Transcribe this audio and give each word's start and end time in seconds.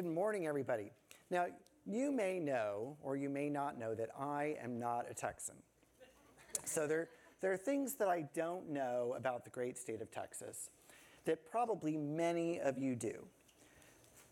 Good 0.00 0.08
morning, 0.10 0.46
everybody. 0.46 0.90
Now, 1.28 1.44
you 1.84 2.10
may 2.10 2.38
know 2.38 2.96
or 3.02 3.16
you 3.16 3.28
may 3.28 3.50
not 3.50 3.78
know 3.78 3.94
that 3.94 4.08
I 4.18 4.56
am 4.64 4.78
not 4.78 5.04
a 5.10 5.12
Texan. 5.12 5.56
So 6.64 6.86
there, 6.86 7.10
there 7.42 7.52
are 7.52 7.58
things 7.58 7.96
that 7.96 8.08
I 8.08 8.26
don't 8.34 8.70
know 8.70 9.14
about 9.14 9.44
the 9.44 9.50
great 9.50 9.76
state 9.76 10.00
of 10.00 10.10
Texas 10.10 10.70
that 11.26 11.50
probably 11.50 11.98
many 11.98 12.58
of 12.60 12.78
you 12.78 12.94
do. 12.94 13.26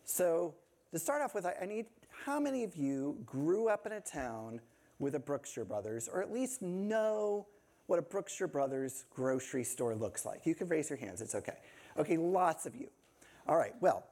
So 0.07 0.55
to 0.91 0.99
start 0.99 1.21
off 1.21 1.35
with, 1.35 1.45
I 1.45 1.67
need 1.67 1.85
how 2.25 2.41
many 2.41 2.65
of 2.65 2.75
you 2.75 3.19
grew 3.27 3.69
up 3.69 3.85
in 3.85 3.93
a 3.93 4.01
town 4.01 4.63
with 4.99 5.17
a 5.17 5.21
Brookshire 5.21 5.67
Brothers, 5.67 6.09
or 6.11 6.23
at 6.23 6.33
least 6.33 6.63
know 6.63 7.47
what 7.89 7.99
a 7.99 8.03
Brookshire 8.03 8.49
Brothers 8.49 9.05
grocery 9.11 9.65
store 9.65 9.95
looks 9.95 10.25
like? 10.25 10.47
You 10.47 10.55
can 10.55 10.67
raise 10.67 10.89
your 10.89 10.99
hands, 10.99 11.21
it's 11.21 11.35
okay. 11.35 11.59
Okay, 11.99 12.17
lots 12.17 12.65
of 12.65 12.75
you. 12.75 12.89
All 13.47 13.59
right, 13.59 13.75
well, 13.83 14.07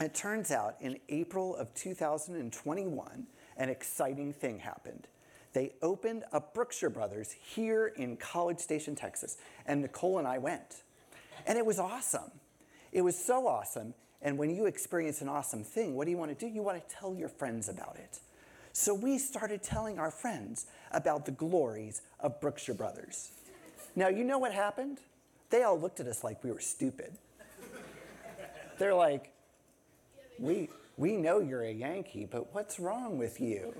it 0.00 0.14
turns 0.14 0.50
out 0.50 0.76
in 0.80 0.98
April 1.08 1.56
of 1.56 1.72
2021, 1.74 3.26
an 3.56 3.68
exciting 3.68 4.32
thing 4.32 4.58
happened. 4.58 5.06
They 5.52 5.72
opened 5.80 6.24
a 6.32 6.40
Brookshire 6.40 6.90
Brothers 6.90 7.32
here 7.32 7.86
in 7.86 8.18
College 8.18 8.58
Station, 8.58 8.94
Texas, 8.94 9.38
and 9.64 9.80
Nicole 9.80 10.18
and 10.18 10.28
I 10.28 10.36
went. 10.36 10.82
And 11.46 11.56
it 11.56 11.64
was 11.64 11.78
awesome. 11.78 12.30
It 12.92 13.00
was 13.00 13.16
so 13.16 13.46
awesome. 13.46 13.94
And 14.20 14.36
when 14.36 14.54
you 14.54 14.66
experience 14.66 15.22
an 15.22 15.28
awesome 15.28 15.64
thing, 15.64 15.94
what 15.94 16.04
do 16.04 16.10
you 16.10 16.18
want 16.18 16.38
to 16.38 16.46
do? 16.46 16.52
You 16.52 16.62
want 16.62 16.86
to 16.86 16.94
tell 16.94 17.14
your 17.14 17.28
friends 17.28 17.68
about 17.68 17.96
it. 17.96 18.20
So 18.72 18.92
we 18.92 19.16
started 19.18 19.62
telling 19.62 19.98
our 19.98 20.10
friends 20.10 20.66
about 20.92 21.24
the 21.24 21.32
glories 21.32 22.02
of 22.20 22.38
Brookshire 22.40 22.74
Brothers. 22.74 23.30
Now, 23.94 24.08
you 24.08 24.24
know 24.24 24.38
what 24.38 24.52
happened? 24.52 24.98
They 25.48 25.62
all 25.62 25.80
looked 25.80 26.00
at 26.00 26.06
us 26.06 26.22
like 26.22 26.44
we 26.44 26.52
were 26.52 26.60
stupid. 26.60 27.16
They're 28.78 28.94
like, 28.94 29.32
we, 30.38 30.68
we 30.96 31.16
know 31.16 31.40
you're 31.40 31.62
a 31.62 31.72
Yankee, 31.72 32.26
but 32.30 32.54
what's 32.54 32.78
wrong 32.78 33.18
with 33.18 33.40
you? 33.40 33.74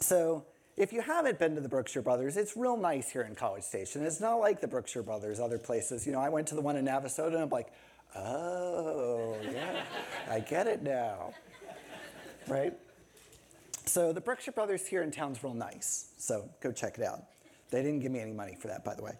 so, 0.00 0.44
if 0.76 0.92
you 0.92 1.02
haven't 1.02 1.38
been 1.38 1.54
to 1.56 1.60
the 1.60 1.68
Brookshire 1.68 2.02
Brothers, 2.02 2.36
it's 2.36 2.56
real 2.56 2.76
nice 2.76 3.10
here 3.10 3.22
in 3.22 3.34
College 3.34 3.64
Station. 3.64 4.02
It's 4.04 4.20
not 4.20 4.36
like 4.36 4.60
the 4.60 4.68
Brookshire 4.68 5.02
Brothers 5.02 5.38
other 5.38 5.58
places. 5.58 6.06
You 6.06 6.12
know, 6.12 6.20
I 6.20 6.30
went 6.30 6.46
to 6.48 6.54
the 6.54 6.62
one 6.62 6.76
in 6.76 6.86
Navasota 6.86 7.34
and 7.34 7.42
I'm 7.42 7.50
like, 7.50 7.68
oh, 8.16 9.36
yeah, 9.52 9.82
I 10.30 10.40
get 10.40 10.66
it 10.66 10.82
now. 10.82 11.34
Right? 12.48 12.72
So, 13.84 14.12
the 14.12 14.20
Brookshire 14.20 14.52
Brothers 14.52 14.86
here 14.86 15.02
in 15.02 15.10
town's 15.10 15.44
real 15.44 15.52
nice. 15.54 16.12
So, 16.16 16.48
go 16.62 16.72
check 16.72 16.96
it 16.96 17.04
out. 17.04 17.24
They 17.70 17.82
didn't 17.82 18.00
give 18.00 18.10
me 18.10 18.20
any 18.20 18.32
money 18.32 18.56
for 18.58 18.68
that, 18.68 18.84
by 18.84 18.94
the 18.94 19.02
way. 19.02 19.12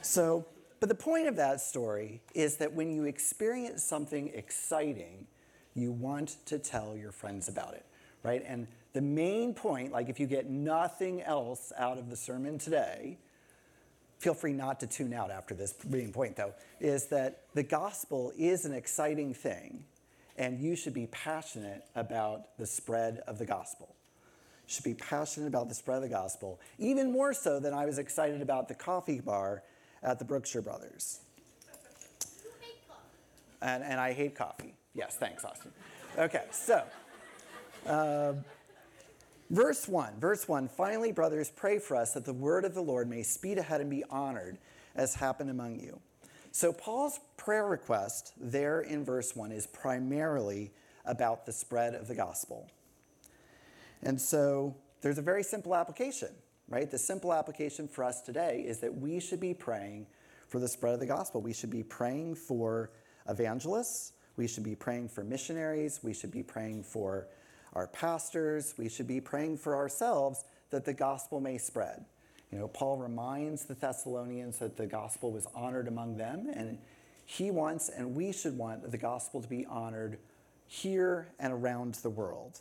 So, 0.00 0.46
but 0.82 0.88
the 0.88 0.96
point 0.96 1.28
of 1.28 1.36
that 1.36 1.60
story 1.60 2.20
is 2.34 2.56
that 2.56 2.72
when 2.72 2.90
you 2.90 3.04
experience 3.04 3.84
something 3.84 4.32
exciting, 4.34 5.28
you 5.76 5.92
want 5.92 6.38
to 6.46 6.58
tell 6.58 6.96
your 6.96 7.12
friends 7.12 7.46
about 7.48 7.74
it, 7.74 7.86
right? 8.24 8.42
And 8.44 8.66
the 8.92 9.00
main 9.00 9.54
point, 9.54 9.92
like 9.92 10.08
if 10.08 10.18
you 10.18 10.26
get 10.26 10.50
nothing 10.50 11.22
else 11.22 11.72
out 11.78 11.98
of 11.98 12.10
the 12.10 12.16
sermon 12.16 12.58
today, 12.58 13.16
feel 14.18 14.34
free 14.34 14.52
not 14.52 14.80
to 14.80 14.88
tune 14.88 15.14
out 15.14 15.30
after 15.30 15.54
this 15.54 15.72
main 15.88 16.12
point 16.12 16.34
though, 16.34 16.52
is 16.80 17.06
that 17.06 17.42
the 17.54 17.62
gospel 17.62 18.32
is 18.36 18.64
an 18.64 18.74
exciting 18.74 19.34
thing 19.34 19.84
and 20.36 20.58
you 20.58 20.74
should 20.74 20.94
be 20.94 21.06
passionate 21.12 21.84
about 21.94 22.58
the 22.58 22.66
spread 22.66 23.22
of 23.28 23.38
the 23.38 23.46
gospel. 23.46 23.94
You 24.66 24.74
should 24.74 24.84
be 24.84 24.94
passionate 24.94 25.46
about 25.46 25.68
the 25.68 25.76
spread 25.76 25.98
of 25.98 26.02
the 26.02 26.08
gospel, 26.08 26.58
even 26.80 27.12
more 27.12 27.32
so 27.32 27.60
than 27.60 27.72
I 27.72 27.86
was 27.86 27.98
excited 27.98 28.42
about 28.42 28.66
the 28.66 28.74
coffee 28.74 29.20
bar 29.20 29.62
at 30.02 30.18
the 30.18 30.24
Brookshire 30.24 30.62
Brothers. 30.62 31.20
And, 33.60 33.84
and 33.84 34.00
I 34.00 34.12
hate 34.12 34.34
coffee. 34.34 34.74
Yes, 34.94 35.16
thanks, 35.16 35.44
Austin. 35.44 35.70
Okay, 36.18 36.42
so, 36.50 36.82
uh, 37.86 38.34
verse 39.50 39.88
1. 39.88 40.14
Verse 40.18 40.48
1 40.48 40.68
Finally, 40.68 41.12
brothers, 41.12 41.50
pray 41.50 41.78
for 41.78 41.96
us 41.96 42.12
that 42.14 42.24
the 42.24 42.32
word 42.32 42.64
of 42.64 42.74
the 42.74 42.82
Lord 42.82 43.08
may 43.08 43.22
speed 43.22 43.58
ahead 43.58 43.80
and 43.80 43.88
be 43.88 44.04
honored 44.10 44.58
as 44.94 45.14
happened 45.14 45.48
among 45.48 45.78
you. 45.78 46.00
So, 46.50 46.72
Paul's 46.72 47.20
prayer 47.36 47.66
request 47.66 48.32
there 48.38 48.80
in 48.80 49.04
verse 49.04 49.34
1 49.34 49.52
is 49.52 49.66
primarily 49.66 50.72
about 51.04 51.46
the 51.46 51.52
spread 51.52 51.94
of 51.94 52.08
the 52.08 52.14
gospel. 52.14 52.68
And 54.02 54.20
so, 54.20 54.74
there's 55.00 55.18
a 55.18 55.22
very 55.22 55.42
simple 55.42 55.74
application 55.74 56.28
right? 56.72 56.90
The 56.90 56.98
simple 56.98 57.34
application 57.34 57.86
for 57.86 58.02
us 58.02 58.22
today 58.22 58.64
is 58.66 58.78
that 58.78 58.96
we 58.96 59.20
should 59.20 59.40
be 59.40 59.52
praying 59.52 60.06
for 60.48 60.58
the 60.58 60.66
spread 60.66 60.94
of 60.94 61.00
the 61.00 61.06
gospel. 61.06 61.42
We 61.42 61.52
should 61.52 61.70
be 61.70 61.82
praying 61.82 62.36
for 62.36 62.90
evangelists. 63.28 64.12
We 64.36 64.48
should 64.48 64.64
be 64.64 64.74
praying 64.74 65.10
for 65.10 65.22
missionaries. 65.22 66.00
We 66.02 66.14
should 66.14 66.32
be 66.32 66.42
praying 66.42 66.84
for 66.84 67.28
our 67.74 67.86
pastors. 67.88 68.74
We 68.78 68.88
should 68.88 69.06
be 69.06 69.20
praying 69.20 69.58
for 69.58 69.76
ourselves 69.76 70.44
that 70.70 70.86
the 70.86 70.94
gospel 70.94 71.40
may 71.40 71.58
spread. 71.58 72.06
You 72.50 72.58
know, 72.58 72.68
Paul 72.68 72.96
reminds 72.96 73.66
the 73.66 73.74
Thessalonians 73.74 74.58
that 74.58 74.76
the 74.76 74.86
gospel 74.86 75.30
was 75.30 75.46
honored 75.54 75.88
among 75.88 76.16
them, 76.16 76.50
and 76.54 76.78
he 77.26 77.50
wants, 77.50 77.90
and 77.90 78.14
we 78.14 78.32
should 78.32 78.56
want, 78.56 78.90
the 78.90 78.98
gospel 78.98 79.40
to 79.42 79.48
be 79.48 79.66
honored 79.66 80.18
here 80.66 81.28
and 81.38 81.52
around 81.52 81.94
the 81.96 82.10
world. 82.10 82.60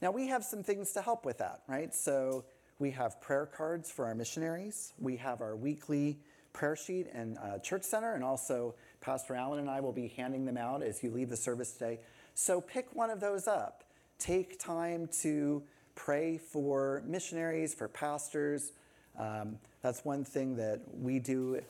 Now, 0.00 0.10
we 0.10 0.28
have 0.28 0.42
some 0.42 0.62
things 0.62 0.92
to 0.92 1.02
help 1.02 1.24
with 1.24 1.38
that, 1.38 1.62
right? 1.68 1.94
So, 1.94 2.44
we 2.82 2.90
have 2.90 3.20
prayer 3.20 3.46
cards 3.46 3.92
for 3.92 4.06
our 4.06 4.14
missionaries. 4.14 4.92
We 4.98 5.16
have 5.18 5.40
our 5.40 5.54
weekly 5.54 6.18
prayer 6.52 6.74
sheet 6.74 7.06
and 7.14 7.38
uh, 7.38 7.60
church 7.60 7.84
center, 7.84 8.14
and 8.14 8.24
also 8.24 8.74
Pastor 9.00 9.36
Allen 9.36 9.60
and 9.60 9.70
I 9.70 9.78
will 9.78 9.92
be 9.92 10.08
handing 10.08 10.44
them 10.44 10.56
out 10.56 10.82
as 10.82 11.00
you 11.00 11.12
leave 11.12 11.30
the 11.30 11.36
service 11.36 11.74
today. 11.74 12.00
So 12.34 12.60
pick 12.60 12.88
one 12.92 13.08
of 13.08 13.20
those 13.20 13.46
up. 13.46 13.84
Take 14.18 14.58
time 14.58 15.08
to 15.20 15.62
pray 15.94 16.38
for 16.38 17.04
missionaries, 17.06 17.72
for 17.72 17.86
pastors. 17.86 18.72
Um, 19.16 19.58
that's 19.80 20.04
one 20.04 20.24
thing 20.24 20.56
that 20.56 20.80
we 20.92 21.20
do 21.20 21.60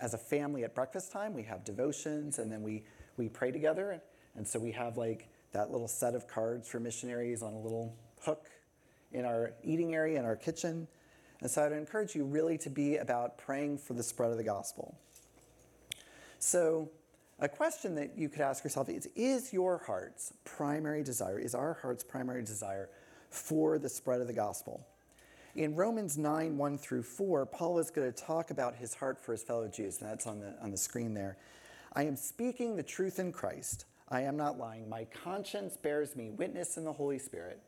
as 0.00 0.14
a 0.14 0.18
family 0.18 0.64
at 0.64 0.74
breakfast 0.74 1.12
time. 1.12 1.34
We 1.34 1.42
have 1.42 1.64
devotions, 1.64 2.38
and 2.38 2.50
then 2.50 2.62
we 2.62 2.82
we 3.18 3.28
pray 3.28 3.50
together. 3.50 4.00
And 4.36 4.48
so 4.48 4.58
we 4.58 4.72
have 4.72 4.96
like 4.96 5.28
that 5.52 5.70
little 5.70 5.86
set 5.88 6.14
of 6.14 6.26
cards 6.26 6.66
for 6.66 6.80
missionaries 6.80 7.42
on 7.42 7.52
a 7.52 7.60
little 7.60 7.94
hook 8.22 8.48
in 9.12 9.24
our 9.24 9.52
eating 9.62 9.94
area, 9.94 10.18
in 10.18 10.24
our 10.24 10.36
kitchen. 10.36 10.88
And 11.40 11.50
so 11.50 11.64
I'd 11.64 11.72
encourage 11.72 12.14
you 12.14 12.24
really 12.24 12.58
to 12.58 12.70
be 12.70 12.96
about 12.96 13.38
praying 13.38 13.78
for 13.78 13.94
the 13.94 14.02
spread 14.02 14.30
of 14.30 14.36
the 14.36 14.44
gospel. 14.44 14.96
So, 16.38 16.90
a 17.38 17.48
question 17.48 17.96
that 17.96 18.16
you 18.16 18.28
could 18.28 18.40
ask 18.40 18.62
yourself 18.62 18.88
is 18.88 19.08
Is 19.16 19.52
your 19.52 19.78
heart's 19.78 20.32
primary 20.44 21.02
desire, 21.02 21.38
is 21.38 21.54
our 21.54 21.78
heart's 21.82 22.04
primary 22.04 22.42
desire 22.42 22.88
for 23.30 23.78
the 23.78 23.88
spread 23.88 24.20
of 24.20 24.26
the 24.26 24.32
gospel? 24.32 24.86
In 25.54 25.74
Romans 25.74 26.16
9, 26.16 26.56
1 26.56 26.78
through 26.78 27.02
4, 27.02 27.44
Paul 27.46 27.78
is 27.78 27.90
going 27.90 28.10
to 28.10 28.22
talk 28.22 28.50
about 28.50 28.76
his 28.76 28.94
heart 28.94 29.22
for 29.22 29.32
his 29.32 29.42
fellow 29.42 29.68
Jews, 29.68 30.00
and 30.00 30.08
that's 30.08 30.26
on 30.26 30.40
the, 30.40 30.54
on 30.62 30.70
the 30.70 30.78
screen 30.78 31.12
there. 31.12 31.36
I 31.92 32.04
am 32.04 32.16
speaking 32.16 32.74
the 32.74 32.82
truth 32.82 33.18
in 33.18 33.32
Christ. 33.32 33.84
I 34.08 34.22
am 34.22 34.36
not 34.36 34.58
lying. 34.58 34.88
My 34.88 35.04
conscience 35.04 35.76
bears 35.76 36.16
me 36.16 36.30
witness 36.30 36.76
in 36.76 36.84
the 36.84 36.92
Holy 36.92 37.18
Spirit 37.18 37.60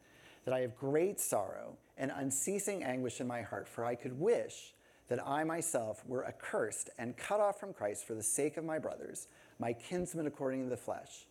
that 0.45 0.55
I 0.55 0.61
have 0.61 0.77
great 0.77 1.21
sorrow 1.21 1.77
and 1.97 2.13
unceasing 2.15 2.83
anguish 2.83 3.21
in 3.21 3.27
my 3.27 3.43
heart, 3.43 3.69
for 3.69 3.85
I 3.85 3.95
could 3.95 4.19
wish 4.19 4.75
that 5.09 5.27
I 5.27 5.45
myself 5.45 6.03
were 6.07 6.27
accursed 6.27 6.91
and 6.99 7.17
cut 7.17 7.41
off 7.41 7.61
from 7.61 7.73
Christ 7.73 8.07
for 8.07 8.15
the 8.15 8.23
sake 8.23 8.57
of 8.57 8.65
my 8.65 8.79
brothers, 8.79 9.29
my 9.59 9.73
kinsmen 9.73 10.27
according 10.27 10.65
to 10.65 10.71
the 10.71 10.77
flesh. 10.77 11.27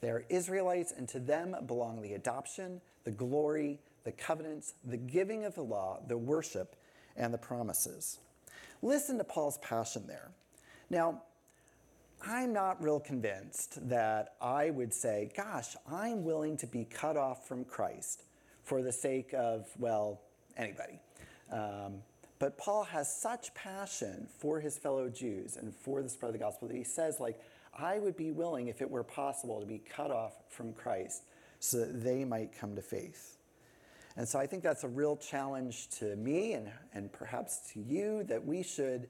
They 0.00 0.10
are 0.10 0.24
Israelites, 0.28 0.92
and 0.96 1.08
to 1.08 1.18
them 1.18 1.56
belong 1.66 2.02
the 2.02 2.12
adoption, 2.12 2.80
the 3.04 3.10
glory, 3.10 3.80
the 4.04 4.12
covenants, 4.12 4.74
the 4.84 4.98
giving 4.98 5.44
of 5.44 5.54
the 5.54 5.62
law, 5.62 6.00
the 6.06 6.18
worship, 6.18 6.76
and 7.16 7.32
the 7.32 7.38
promises. 7.38 8.18
Listen 8.82 9.16
to 9.18 9.24
Paul's 9.24 9.58
passion 9.58 10.06
there. 10.06 10.30
Now, 10.90 11.22
I'm 12.26 12.52
not 12.52 12.82
real 12.82 13.00
convinced 13.00 13.88
that 13.88 14.34
I 14.40 14.70
would 14.70 14.92
say, 14.92 15.30
gosh, 15.36 15.76
I'm 15.90 16.24
willing 16.24 16.56
to 16.58 16.66
be 16.66 16.84
cut 16.84 17.16
off 17.16 17.46
from 17.48 17.64
Christ 17.64 18.24
for 18.64 18.82
the 18.82 18.92
sake 18.92 19.32
of, 19.32 19.68
well, 19.78 20.20
anybody. 20.56 20.98
Um, 21.52 22.02
But 22.38 22.58
Paul 22.58 22.84
has 22.84 23.08
such 23.14 23.54
passion 23.54 24.26
for 24.38 24.60
his 24.60 24.76
fellow 24.76 25.08
Jews 25.08 25.56
and 25.56 25.74
for 25.74 26.02
the 26.02 26.08
spread 26.08 26.28
of 26.28 26.32
the 26.32 26.44
gospel 26.44 26.68
that 26.68 26.76
he 26.76 26.84
says, 26.84 27.20
like, 27.20 27.40
I 27.78 27.98
would 27.98 28.16
be 28.16 28.32
willing, 28.32 28.68
if 28.68 28.82
it 28.82 28.90
were 28.90 29.04
possible, 29.04 29.60
to 29.60 29.66
be 29.66 29.78
cut 29.78 30.10
off 30.10 30.32
from 30.48 30.72
Christ 30.72 31.22
so 31.60 31.78
that 31.78 32.04
they 32.04 32.24
might 32.24 32.50
come 32.58 32.74
to 32.76 32.82
faith. 32.82 33.38
And 34.16 34.28
so 34.28 34.38
I 34.38 34.46
think 34.46 34.62
that's 34.62 34.84
a 34.84 34.88
real 34.88 35.16
challenge 35.16 35.88
to 36.00 36.16
me 36.16 36.52
and, 36.52 36.70
and 36.92 37.12
perhaps 37.12 37.72
to 37.72 37.80
you 37.80 38.24
that 38.24 38.44
we 38.44 38.62
should, 38.62 39.08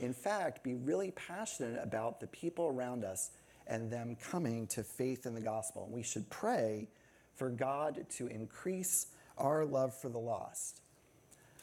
in 0.00 0.12
fact, 0.12 0.62
be 0.62 0.74
really 0.74 1.10
passionate 1.12 1.78
about 1.82 2.20
the 2.20 2.26
people 2.26 2.66
around 2.66 3.04
us 3.04 3.30
and 3.66 3.90
them 3.90 4.16
coming 4.30 4.66
to 4.68 4.82
faith 4.82 5.24
in 5.24 5.34
the 5.34 5.40
gospel. 5.40 5.84
And 5.84 5.92
we 5.92 6.02
should 6.02 6.28
pray 6.30 6.88
for 7.34 7.50
God 7.50 8.06
to 8.16 8.26
increase 8.26 9.06
our 9.38 9.64
love 9.64 9.94
for 9.94 10.08
the 10.08 10.18
lost. 10.18 10.80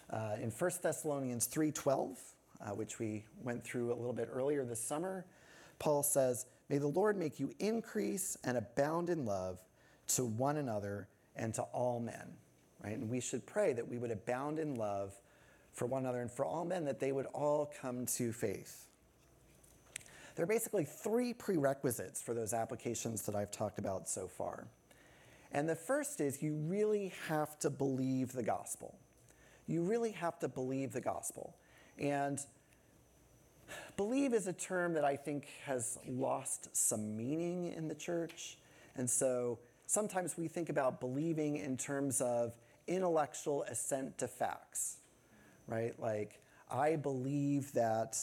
Uh, 0.10 0.36
in 0.42 0.52
1 0.52 0.82
Thessalonians 0.82 1.48
3:12, 1.48 2.18
uh, 2.62 2.72
which 2.72 3.00
we 3.00 3.26
went 3.44 3.64
through 3.64 3.94
a 3.94 3.96
little 3.96 4.14
bit 4.14 4.30
earlier 4.32 4.66
this 4.66 4.82
summer, 4.82 5.26
Paul 5.78 6.04
says, 6.04 6.46
"May 6.68 6.78
the 6.78 6.88
Lord 6.88 7.16
make 7.18 7.40
you 7.40 7.54
increase 7.60 8.38
and 8.44 8.58
abound 8.58 9.10
in 9.10 9.26
love 9.26 9.64
to 10.08 10.26
one 10.26 10.58
another 10.58 11.08
and 11.36 11.54
to 11.54 11.62
all 11.64 12.00
men." 12.00 12.38
Right? 12.84 12.98
And 12.98 13.10
we 13.10 13.20
should 13.20 13.46
pray 13.46 13.74
that 13.74 13.88
we 13.88 13.98
would 13.98 14.12
abound 14.12 14.58
in 14.58 14.76
love 14.76 15.14
for 15.74 15.86
one 15.86 16.04
another 16.04 16.22
and 16.22 16.32
for 16.32 16.46
all 16.46 16.66
men, 16.66 16.86
that 16.86 17.00
they 17.00 17.12
would 17.12 17.28
all 17.28 17.72
come 17.82 18.06
to 18.06 18.34
faith. 18.34 18.88
There 20.36 20.44
are 20.44 20.48
basically 20.48 20.86
three 20.86 21.34
prerequisites 21.34 22.22
for 22.22 22.34
those 22.34 22.54
applications 22.54 23.24
that 23.24 23.36
I've 23.36 23.52
talked 23.52 23.78
about 23.78 24.08
so 24.08 24.28
far. 24.28 24.68
And 25.52 25.68
the 25.68 25.76
first 25.76 26.22
is 26.22 26.44
you 26.44 26.54
really 26.54 27.14
have 27.28 27.58
to 27.60 27.70
believe 27.70 28.32
the 28.32 28.44
gospel. 28.44 29.00
You 29.68 29.84
really 29.84 30.12
have 30.12 30.40
to 30.40 30.48
believe 30.48 30.94
the 30.94 31.02
gospel. 31.02 31.56
And 31.98 32.40
believe 33.98 34.34
is 34.34 34.48
a 34.48 34.54
term 34.54 34.94
that 34.94 35.06
I 35.06 35.16
think 35.16 35.48
has 35.66 35.98
lost 36.08 36.76
some 36.76 37.16
meaning 37.16 37.74
in 37.74 37.88
the 37.88 37.96
church. 37.96 38.58
And 38.96 39.10
so 39.10 39.60
sometimes 39.86 40.38
we 40.38 40.48
think 40.48 40.70
about 40.70 41.00
believing 41.00 41.58
in 41.58 41.78
terms 41.78 42.22
of 42.22 42.54
intellectual 42.88 43.64
assent 43.64 44.18
to 44.20 44.28
facts, 44.28 44.98
right? 45.68 46.00
Like, 46.00 46.42
I 46.70 46.96
believe 46.96 47.72
that 47.74 48.18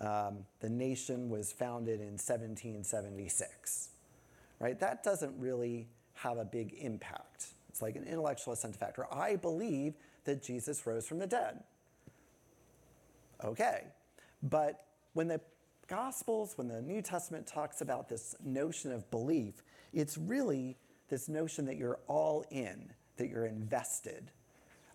um, 0.00 0.44
the 0.60 0.68
nation 0.68 1.28
was 1.28 1.52
founded 1.52 2.00
in 2.00 2.18
1776, 2.18 3.90
right? 4.58 4.78
That 4.80 5.02
doesn't 5.02 5.38
really 5.38 5.88
have 6.14 6.38
a 6.38 6.44
big 6.44 6.74
impact. 6.78 7.46
It's 7.68 7.82
like 7.82 7.96
an 7.96 8.04
intellectual 8.04 8.52
assent 8.52 8.76
factor. 8.76 9.06
I 9.12 9.36
believe 9.36 9.94
that 10.24 10.42
Jesus 10.42 10.86
rose 10.86 11.06
from 11.06 11.18
the 11.18 11.26
dead. 11.26 11.62
Okay. 13.42 13.84
But 14.42 14.86
when 15.14 15.28
the 15.28 15.40
Gospels, 15.86 16.56
when 16.56 16.68
the 16.68 16.80
New 16.80 17.02
Testament 17.02 17.46
talks 17.46 17.82
about 17.82 18.08
this 18.08 18.34
notion 18.42 18.90
of 18.90 19.10
belief, 19.10 19.62
it's 19.92 20.16
really 20.16 20.76
this 21.08 21.28
notion 21.28 21.66
that 21.66 21.76
you're 21.76 21.98
all 22.06 22.44
in, 22.50 22.90
that 23.16 23.28
you're 23.28 23.44
invested. 23.46 24.30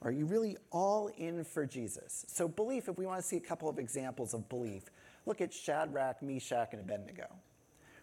Are 0.02 0.12
you 0.12 0.26
really 0.26 0.58
all 0.72 1.12
in 1.18 1.44
for 1.44 1.66
Jesus? 1.66 2.26
So, 2.28 2.48
belief, 2.48 2.88
if 2.88 2.98
we 2.98 3.06
want 3.06 3.22
to 3.22 3.28
see 3.28 3.38
a 3.38 3.42
couple 3.42 3.70
of 3.70 3.78
examples 3.78 4.34
of 4.34 4.48
belief, 4.50 4.84
look 5.26 5.42
at 5.42 5.54
Shadrach, 5.54 6.24
Meshach, 6.24 6.70
and 6.72 6.82
Abednego. 6.82 7.28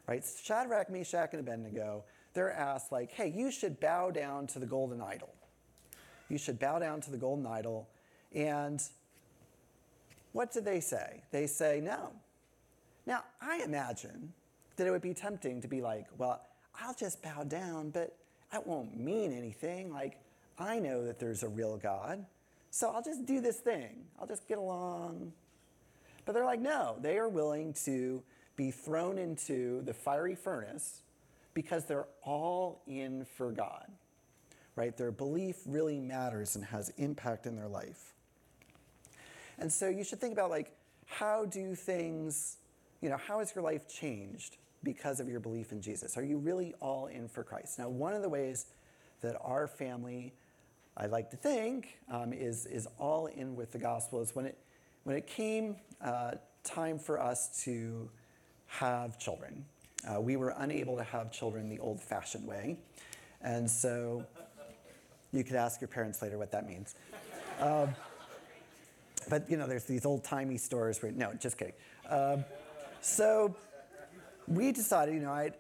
Right? 0.07 0.25
Shadrach, 0.43 0.89
Meshach, 0.91 1.31
and 1.33 1.41
Abednego, 1.41 2.05
they're 2.37 2.53
asked, 2.53 2.93
like, 2.93 3.11
hey, 3.11 3.33
you 3.35 3.51
should 3.51 3.81
bow 3.81 4.11
down 4.13 4.47
to 4.49 4.61
the 4.61 4.67
golden 4.67 5.01
idol. 5.01 5.35
You 6.29 6.39
should 6.39 6.61
bow 6.61 6.79
down 6.79 7.01
to 7.01 7.11
the 7.11 7.17
golden 7.17 7.47
idol. 7.47 7.89
And 8.35 8.81
what 10.33 10.53
do 10.53 10.61
they 10.61 10.81
say? 10.81 11.23
They 11.33 11.47
say 11.47 11.81
no. 11.83 12.13
Now, 13.07 13.25
I 13.41 13.63
imagine 13.65 14.33
that 14.77 14.87
it 14.87 14.91
would 14.91 15.03
be 15.03 15.15
tempting 15.15 15.63
to 15.63 15.69
be 15.69 15.81
like, 15.81 16.07
well, 16.19 16.43
I'll 16.79 16.95
just 16.95 17.23
bow 17.23 17.45
down, 17.45 17.91
but 17.91 18.15
that 18.53 18.67
won't 18.67 18.99
mean 18.99 19.33
anything. 19.33 19.91
Like, 19.91 20.19
I 20.59 20.79
know 20.79 21.05
that 21.07 21.19
there's 21.19 21.43
a 21.43 21.49
real 21.49 21.79
God, 21.79 22.27
so 22.71 22.91
I'll 22.91 23.03
just 23.03 23.25
do 23.25 23.41
this 23.41 23.57
thing. 23.57 24.05
I'll 24.21 24.27
just 24.27 24.47
get 24.47 24.59
along. 24.59 25.33
But 26.27 26.33
they're 26.33 26.45
like, 26.45 26.61
no, 26.61 26.97
they 27.01 27.17
are 27.17 27.29
willing 27.29 27.73
to 27.87 28.23
be 28.57 28.71
thrown 28.71 29.17
into 29.17 29.81
the 29.83 29.95
fiery 29.95 30.35
furnace 30.35 31.01
because 31.57 31.87
they're 31.87 32.07
all 32.23 32.83
in 32.87 33.25
for 33.25 33.51
God, 33.51 33.91
right? 34.77 34.95
Their 34.95 35.11
belief 35.11 35.57
really 35.65 35.99
matters 35.99 36.55
and 36.55 36.63
has 36.67 36.91
impact 36.99 37.47
in 37.47 37.57
their 37.57 37.67
life. 37.67 38.13
And 39.59 39.73
so 39.73 39.89
you 39.89 40.05
should 40.05 40.21
think 40.21 40.35
about 40.35 40.51
like, 40.51 40.77
how 41.07 41.47
do 41.47 41.75
things, 41.75 42.59
you 43.01 43.09
know, 43.09 43.17
how 43.17 43.39
has 43.39 43.55
your 43.55 43.65
life 43.65 43.89
changed 43.89 44.59
because 44.83 45.19
of 45.19 45.31
your 45.31 45.41
belief 45.41 45.73
in 45.73 45.81
Jesus? 45.81 46.19
Are 46.19 46.23
you 46.23 46.37
really 46.37 46.75
all 46.79 47.07
in 47.07 47.27
for 47.27 47.43
Christ? 47.43 47.79
Now, 47.79 47.89
one 47.89 48.13
of 48.13 48.21
the 48.21 48.29
ways 48.29 48.67
that 49.23 49.35
our 49.41 49.67
family, 49.67 50.35
I 50.95 51.07
like 51.07 51.31
to 51.31 51.39
think, 51.39 51.97
um, 52.13 52.35
is, 52.35 52.67
is 52.67 52.87
all 52.99 53.29
in 53.29 53.57
with 53.57 53.73
the 53.73 53.79
gospel 53.79 54.21
is 54.21 54.37
when 54.37 54.45
it, 54.45 54.59
when 55.05 55.17
it 55.17 55.27
came 55.27 55.77
uh, 56.03 56.33
time 56.65 56.99
for 56.99 57.19
us 57.19 57.65
to 57.65 58.11
have 58.67 59.19
children. 59.19 59.65
Uh, 60.07 60.21
we 60.21 60.37
were 60.37 60.55
unable 60.59 60.97
to 60.97 61.03
have 61.03 61.33
children 61.33 61.69
the 61.69 61.79
old 61.79 62.01
fashioned 62.01 62.47
way. 62.47 62.77
And 63.43 63.71
so 63.71 64.25
you 65.33 65.45
could 65.45 65.57
ask 65.57 65.81
your 65.81 65.89
parents 65.89 66.23
later 66.23 66.39
what 66.39 66.53
that 66.53 66.67
means. 66.67 66.95
Um, 67.61 67.95
but 69.29 69.51
you 69.51 69.57
know, 69.57 69.67
there's 69.67 69.85
these 69.85 70.07
old 70.07 70.23
timey 70.25 70.59
stores 70.59 71.03
where, 71.03 71.13
no, 71.13 71.35
just 71.35 71.59
kidding. 71.59 71.75
Um, 72.09 72.45
so 73.01 73.55
we 74.47 74.73
decided, 74.73 75.15
you 75.15 75.21
know, 75.21 75.33
I'd, 75.33 75.55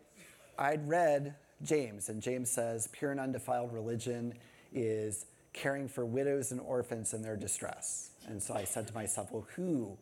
I'd 0.59 0.87
read 0.89 1.35
James, 1.63 2.09
and 2.09 2.23
James 2.23 2.51
says, 2.51 2.89
pure 2.93 3.11
and 3.11 3.21
undefiled 3.21 3.73
religion 3.73 4.35
is 4.73 5.27
caring 5.53 5.89
for 5.89 6.05
widows 6.05 6.53
and 6.53 6.61
orphans 6.61 7.15
in 7.15 7.23
their 7.23 7.37
distress. 7.37 8.11
And 8.29 8.43
so 8.43 8.55
I 8.55 8.65
said 8.65 8.87
to 8.89 8.95
myself, 8.95 9.33
well, 9.33 9.47
who 9.57 9.97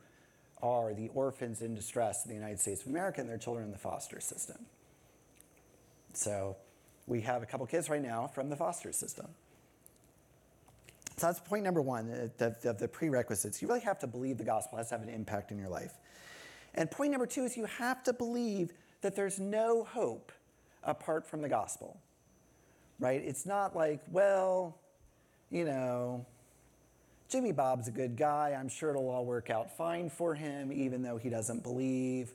are 0.64 0.94
the 0.94 1.08
orphans 1.08 1.60
in 1.60 1.74
distress 1.74 2.24
in 2.24 2.30
the 2.30 2.34
United 2.34 2.58
States 2.58 2.82
of 2.82 2.88
America 2.88 3.20
and 3.20 3.28
their 3.28 3.38
children 3.38 3.66
in 3.66 3.70
the 3.70 3.78
foster 3.78 4.18
system? 4.18 4.56
So 6.14 6.56
we 7.06 7.20
have 7.20 7.42
a 7.42 7.46
couple 7.46 7.66
kids 7.66 7.90
right 7.90 8.02
now 8.02 8.26
from 8.26 8.48
the 8.48 8.56
foster 8.56 8.92
system. 8.92 9.26
So 11.16 11.26
that's 11.26 11.38
point 11.38 11.62
number 11.62 11.82
one 11.82 12.10
of 12.10 12.36
the, 12.38 12.56
the, 12.60 12.72
the, 12.72 12.88
prerequisites. 12.88 13.62
You 13.62 13.68
really 13.68 13.80
have 13.80 14.00
to 14.00 14.06
believe 14.06 14.38
the 14.38 14.44
gospel 14.44 14.78
has 14.78 14.88
to 14.88 14.98
have 14.98 15.06
an 15.06 15.12
impact 15.12 15.52
in 15.52 15.58
your 15.58 15.68
life. 15.68 15.92
And 16.74 16.90
point 16.90 17.12
number 17.12 17.26
two 17.26 17.44
is 17.44 17.56
you 17.56 17.66
have 17.66 18.02
to 18.04 18.12
believe 18.12 18.72
that 19.02 19.14
there's 19.14 19.38
no 19.38 19.84
hope 19.84 20.32
apart 20.82 21.26
from 21.26 21.40
the 21.40 21.48
gospel, 21.48 22.00
right? 22.98 23.22
It's 23.24 23.46
not 23.46 23.76
like, 23.76 24.00
well, 24.10 24.76
you 25.50 25.64
know, 25.64 26.26
Jimmy 27.34 27.50
Bob's 27.50 27.88
a 27.88 27.90
good 27.90 28.16
guy. 28.16 28.56
I'm 28.56 28.68
sure 28.68 28.90
it'll 28.90 29.10
all 29.10 29.24
work 29.24 29.50
out 29.50 29.76
fine 29.76 30.08
for 30.08 30.36
him, 30.36 30.70
even 30.70 31.02
though 31.02 31.16
he 31.16 31.28
doesn't 31.28 31.64
believe. 31.64 32.32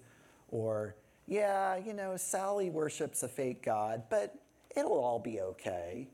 Or, 0.51 0.94
yeah, 1.25 1.77
you 1.77 1.94
know, 1.94 2.18
Sally 2.18 2.70
worships 2.70 3.24
a 3.24 3.29
fake 3.29 3.63
God, 3.63 4.03
but 4.10 4.36
it'll 4.75 5.00
all 5.00 5.18
be 5.18 5.39
okay. 5.39 6.10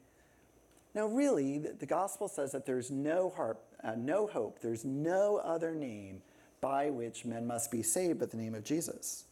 Now, 0.93 1.07
really, 1.07 1.57
the 1.57 1.87
gospel 1.87 2.27
says 2.27 2.51
that 2.51 2.67
there's 2.67 2.91
no, 2.91 3.33
harp, 3.35 3.59
uh, 3.83 3.95
no 3.97 4.27
hope, 4.27 4.59
there's 4.61 4.85
no 4.85 5.37
other 5.37 5.73
name 5.73 6.21
by 6.61 6.91
which 6.91 7.25
men 7.25 7.47
must 7.47 7.71
be 7.71 7.81
saved 7.81 8.19
but 8.19 8.29
the 8.29 8.37
name 8.37 8.53
of 8.53 8.63
Jesus. 8.63 9.23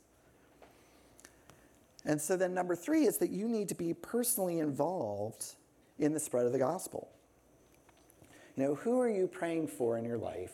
And 2.06 2.20
so 2.20 2.36
then, 2.36 2.56
number 2.56 2.76
three 2.76 3.06
is 3.06 3.20
that 3.20 3.30
you 3.30 3.48
need 3.48 3.70
to 3.70 3.76
be 3.76 3.94
personally 3.94 4.58
involved 4.58 5.46
in 6.00 6.16
the 6.16 6.20
spread 6.20 6.48
of 6.48 6.54
the 6.54 6.58
gospel. 6.58 7.13
You 8.56 8.64
know, 8.64 8.76
who 8.76 9.00
are 9.00 9.10
you 9.10 9.28
praying 9.28 9.68
for 9.68 9.98
in 9.98 10.06
your 10.06 10.18
life 10.18 10.52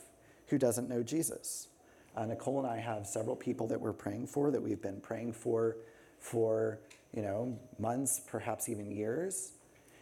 who 0.47 0.57
doesn't 0.57 0.89
know 0.89 1.03
Jesus? 1.03 1.67
Uh, 2.15 2.25
Nicole 2.25 2.59
and 2.59 2.67
I 2.67 2.77
have 2.77 3.05
several 3.05 3.35
people 3.35 3.67
that 3.67 3.79
we're 3.79 3.93
praying 3.93 4.27
for 4.27 4.51
that 4.51 4.61
we've 4.61 4.81
been 4.81 5.01
praying 5.01 5.33
for 5.33 5.75
for, 6.17 6.79
you 7.13 7.21
know, 7.21 7.57
months, 7.77 8.21
perhaps 8.25 8.69
even 8.69 8.89
years. 8.89 9.51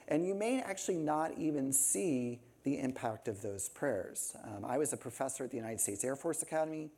And 0.08 0.26
you 0.26 0.36
may 0.36 0.62
actually 0.62 0.98
not 0.98 1.38
even 1.38 1.74
see 1.74 2.40
the 2.64 2.80
impact 2.80 3.28
of 3.28 3.42
those 3.42 3.70
prayers. 3.70 4.36
Um, 4.44 4.64
I 4.64 4.78
was 4.78 4.94
a 4.94 4.98
professor 4.98 5.44
at 5.44 5.52
the 5.52 5.58
United 5.58 5.80
States 5.80 6.04
Air 6.04 6.16
Force 6.16 6.42
Academy 6.42 6.92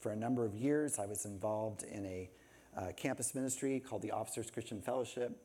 for 0.00 0.12
a 0.12 0.16
number 0.16 0.44
of 0.44 0.54
years. 0.54 0.98
I 0.98 1.06
was 1.06 1.24
involved 1.24 1.82
in 1.82 2.06
a 2.06 2.30
uh, 2.76 2.92
campus 2.96 3.34
ministry 3.34 3.80
called 3.80 4.02
the 4.02 4.12
Officers 4.12 4.50
Christian 4.50 4.80
Fellowship. 4.80 5.36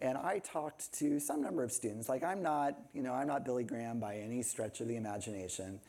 And 0.00 0.16
I 0.16 0.38
talked 0.38 0.92
to 0.94 1.18
some 1.18 1.42
number 1.42 1.64
of 1.64 1.72
students. 1.72 2.08
Like 2.08 2.22
I'm 2.22 2.42
not, 2.42 2.76
you 2.94 3.02
know, 3.02 3.12
I'm 3.12 3.26
not 3.26 3.44
Billy 3.44 3.64
Graham 3.64 3.98
by 3.98 4.16
any 4.16 4.42
stretch 4.42 4.80
of 4.80 4.88
the 4.88 4.96
imagination. 4.96 5.80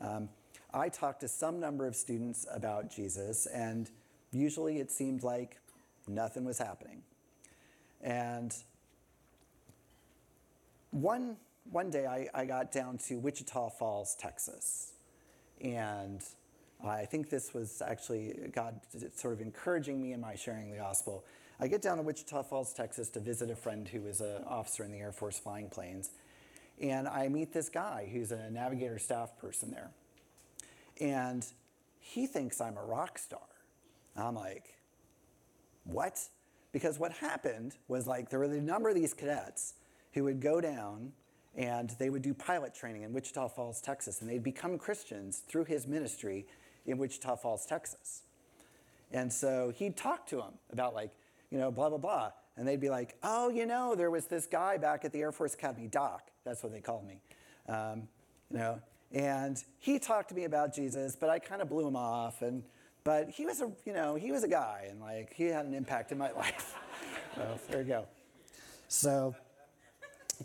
Um, 0.00 0.30
I 0.72 0.88
talked 0.88 1.20
to 1.20 1.28
some 1.28 1.60
number 1.60 1.86
of 1.86 1.94
students 1.94 2.46
about 2.50 2.90
Jesus, 2.90 3.46
and 3.46 3.90
usually 4.32 4.78
it 4.78 4.90
seemed 4.90 5.22
like 5.22 5.58
nothing 6.08 6.44
was 6.44 6.58
happening. 6.58 7.02
And 8.00 8.54
one, 10.90 11.36
one 11.70 11.90
day 11.90 12.06
I, 12.06 12.28
I 12.32 12.44
got 12.46 12.72
down 12.72 12.98
to 13.08 13.18
Wichita 13.18 13.70
Falls, 13.70 14.16
Texas. 14.18 14.92
And 15.60 16.22
I 16.82 17.04
think 17.04 17.28
this 17.28 17.52
was 17.52 17.82
actually 17.84 18.34
God 18.52 18.80
sort 19.14 19.34
of 19.34 19.40
encouraging 19.40 20.02
me 20.02 20.12
in 20.12 20.20
my 20.20 20.34
sharing 20.34 20.70
the 20.70 20.78
gospel. 20.78 21.24
I 21.62 21.68
get 21.68 21.82
down 21.82 21.98
to 21.98 22.02
Wichita 22.02 22.44
Falls, 22.44 22.72
Texas 22.72 23.10
to 23.10 23.20
visit 23.20 23.50
a 23.50 23.54
friend 23.54 23.86
who 23.86 24.00
was 24.00 24.22
an 24.22 24.44
officer 24.48 24.82
in 24.82 24.92
the 24.92 24.98
Air 24.98 25.12
Force 25.12 25.38
flying 25.38 25.68
planes. 25.68 26.10
And 26.80 27.06
I 27.06 27.28
meet 27.28 27.52
this 27.52 27.68
guy 27.68 28.08
who's 28.10 28.32
a 28.32 28.48
navigator 28.48 28.98
staff 28.98 29.36
person 29.36 29.70
there. 29.70 29.90
And 31.02 31.44
he 31.98 32.26
thinks 32.26 32.62
I'm 32.62 32.78
a 32.78 32.82
rock 32.82 33.18
star. 33.18 33.42
I'm 34.16 34.36
like, 34.36 34.74
what? 35.84 36.18
Because 36.72 36.98
what 36.98 37.12
happened 37.12 37.76
was 37.88 38.06
like 38.06 38.30
there 38.30 38.38
were 38.38 38.46
a 38.46 38.60
number 38.60 38.88
of 38.88 38.94
these 38.94 39.12
cadets 39.12 39.74
who 40.14 40.24
would 40.24 40.40
go 40.40 40.62
down 40.62 41.12
and 41.54 41.90
they 41.98 42.08
would 42.08 42.22
do 42.22 42.32
pilot 42.32 42.74
training 42.74 43.02
in 43.02 43.12
Wichita 43.12 43.48
Falls, 43.48 43.82
Texas, 43.82 44.22
and 44.22 44.30
they'd 44.30 44.42
become 44.42 44.78
Christians 44.78 45.42
through 45.46 45.66
his 45.66 45.86
ministry 45.86 46.46
in 46.86 46.96
Wichita 46.96 47.36
Falls, 47.36 47.66
Texas. 47.66 48.22
And 49.12 49.30
so 49.30 49.74
he'd 49.76 49.98
talk 49.98 50.26
to 50.28 50.36
them 50.36 50.54
about 50.72 50.94
like, 50.94 51.10
you 51.50 51.58
know, 51.58 51.70
blah, 51.70 51.88
blah, 51.88 51.98
blah. 51.98 52.30
And 52.56 52.66
they'd 52.66 52.80
be 52.80 52.90
like, 52.90 53.16
oh, 53.22 53.48
you 53.48 53.66
know, 53.66 53.94
there 53.94 54.10
was 54.10 54.26
this 54.26 54.46
guy 54.46 54.76
back 54.76 55.04
at 55.04 55.12
the 55.12 55.20
Air 55.20 55.32
Force 55.32 55.54
Academy, 55.54 55.86
Doc. 55.86 56.30
That's 56.44 56.62
what 56.62 56.72
they 56.72 56.80
called 56.80 57.06
me. 57.06 57.20
Um, 57.68 58.08
you 58.50 58.58
know, 58.58 58.80
and 59.12 59.62
he 59.78 59.98
talked 59.98 60.28
to 60.30 60.34
me 60.34 60.44
about 60.44 60.74
Jesus, 60.74 61.16
but 61.16 61.30
I 61.30 61.38
kind 61.38 61.62
of 61.62 61.68
blew 61.68 61.86
him 61.86 61.96
off. 61.96 62.42
And 62.42 62.62
but 63.02 63.30
he 63.30 63.46
was 63.46 63.60
a, 63.60 63.70
you 63.84 63.92
know, 63.92 64.14
he 64.14 64.30
was 64.30 64.44
a 64.44 64.48
guy, 64.48 64.86
and 64.90 65.00
like 65.00 65.32
he 65.32 65.44
had 65.44 65.64
an 65.66 65.74
impact 65.74 66.12
in 66.12 66.18
my 66.18 66.32
life. 66.36 66.74
so 67.34 67.60
there 67.70 67.82
you 67.82 67.88
go. 67.88 68.06
So 68.88 69.34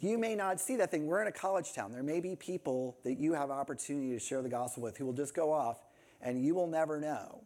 you 0.02 0.18
may 0.18 0.36
not 0.36 0.60
see 0.60 0.76
that 0.78 0.92
thing. 0.92 1.08
We're 1.08 1.22
in 1.22 1.28
a 1.28 1.32
college 1.32 1.74
town. 1.74 1.92
There 1.92 2.04
may 2.04 2.20
be 2.20 2.36
people 2.36 2.98
that 3.04 3.20
you 3.20 3.34
have 3.34 3.50
opportunity 3.52 4.12
to 4.14 4.20
share 4.20 4.42
the 4.42 4.50
gospel 4.50 4.84
with 4.84 4.98
who 4.98 5.06
will 5.06 5.14
just 5.14 5.34
go 5.34 5.52
off, 5.52 5.78
and 6.22 6.44
you 6.44 6.56
will 6.56 6.68
never 6.68 7.00
know. 7.00 7.42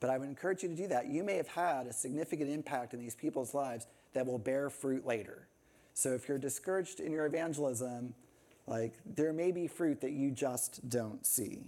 But 0.00 0.10
I 0.10 0.18
would 0.18 0.28
encourage 0.28 0.62
you 0.62 0.68
to 0.68 0.74
do 0.74 0.86
that. 0.88 1.08
You 1.08 1.24
may 1.24 1.36
have 1.36 1.48
had 1.48 1.86
a 1.86 1.92
significant 1.92 2.50
impact 2.50 2.94
in 2.94 3.00
these 3.00 3.14
people's 3.14 3.54
lives 3.54 3.86
that 4.14 4.26
will 4.26 4.38
bear 4.38 4.70
fruit 4.70 5.06
later. 5.06 5.48
So 5.94 6.12
if 6.12 6.28
you're 6.28 6.38
discouraged 6.38 7.00
in 7.00 7.10
your 7.10 7.26
evangelism, 7.26 8.14
like 8.66 8.94
there 9.04 9.32
may 9.32 9.50
be 9.50 9.66
fruit 9.66 10.00
that 10.02 10.12
you 10.12 10.30
just 10.30 10.88
don't 10.88 11.26
see. 11.26 11.64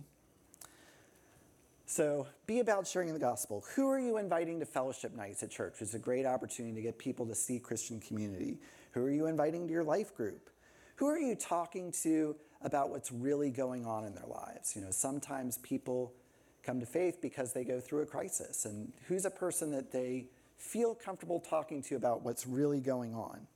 So 1.87 2.29
be 2.47 2.61
about 2.61 2.87
sharing 2.87 3.13
the 3.13 3.19
gospel. 3.19 3.65
Who 3.75 3.89
are 3.89 3.99
you 3.99 4.19
inviting 4.19 4.61
to 4.61 4.67
fellowship 4.67 5.13
nights 5.17 5.43
at 5.43 5.51
church? 5.51 5.77
It's 5.81 5.95
a 5.95 5.99
great 5.99 6.25
opportunity 6.25 6.77
to 6.77 6.83
get 6.83 6.99
people 6.99 7.27
to 7.27 7.35
see 7.35 7.59
Christian 7.59 7.99
community. 7.99 8.59
Who 8.93 9.05
are 9.05 9.11
you 9.11 9.27
inviting 9.27 9.67
to 9.67 9.73
your 9.73 9.83
life 9.83 10.15
group? 10.15 10.51
Who 10.97 11.09
are 11.09 11.19
you 11.19 11.35
talking 11.35 11.91
to 12.03 12.37
about 12.63 12.91
what's 12.91 13.11
really 13.11 13.51
going 13.51 13.87
on 13.87 14.05
in 14.05 14.15
their 14.15 14.27
lives? 14.29 14.77
You 14.77 14.83
know, 14.83 14.93
sometimes 14.93 15.59
people 15.59 16.13
come 16.63 16.81
to 16.81 16.87
faith 16.87 17.21
because 17.21 17.53
they 17.53 17.65
go 17.65 17.81
through 17.81 18.03
a 18.03 18.07
crisis. 18.07 18.65
And 18.65 18.93
who's 19.09 19.25
a 19.25 19.31
person 19.31 19.71
that 19.73 19.93
they 19.93 20.27
feel 20.59 20.95
comfortable 20.95 21.41
talking 21.41 21.83
to 21.85 21.97
about 21.97 22.23
what's 22.23 22.47
really 22.47 22.81
going 22.81 23.15
on? 23.15 23.47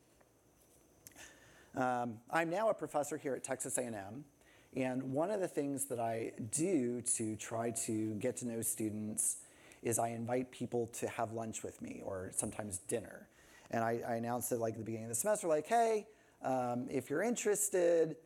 Um, 1.76 2.18
I'm 2.30 2.50
now 2.50 2.70
a 2.70 2.74
professor 2.74 3.16
here 3.16 3.34
at 3.34 3.42
Texas 3.42 3.76
A&M, 3.78 4.24
and 4.76 5.02
one 5.12 5.30
of 5.30 5.40
the 5.40 5.48
things 5.48 5.86
that 5.86 5.98
I 5.98 6.32
do 6.52 7.02
to 7.16 7.36
try 7.36 7.70
to 7.86 8.14
get 8.14 8.36
to 8.38 8.46
know 8.46 8.62
students 8.62 9.38
is 9.82 9.98
I 9.98 10.08
invite 10.08 10.50
people 10.50 10.88
to 10.94 11.08
have 11.08 11.32
lunch 11.32 11.62
with 11.62 11.80
me 11.82 12.00
or 12.04 12.30
sometimes 12.34 12.78
dinner. 12.88 13.28
And 13.70 13.84
I, 13.84 14.00
I 14.06 14.14
announced 14.14 14.50
it 14.52 14.58
like 14.58 14.74
at 14.74 14.78
the 14.78 14.84
beginning 14.84 15.06
of 15.06 15.10
the 15.10 15.16
semester, 15.16 15.46
like, 15.46 15.66
hey, 15.66 16.06
um, 16.42 16.86
if 16.90 17.10
you're 17.10 17.22
interested, 17.22 18.16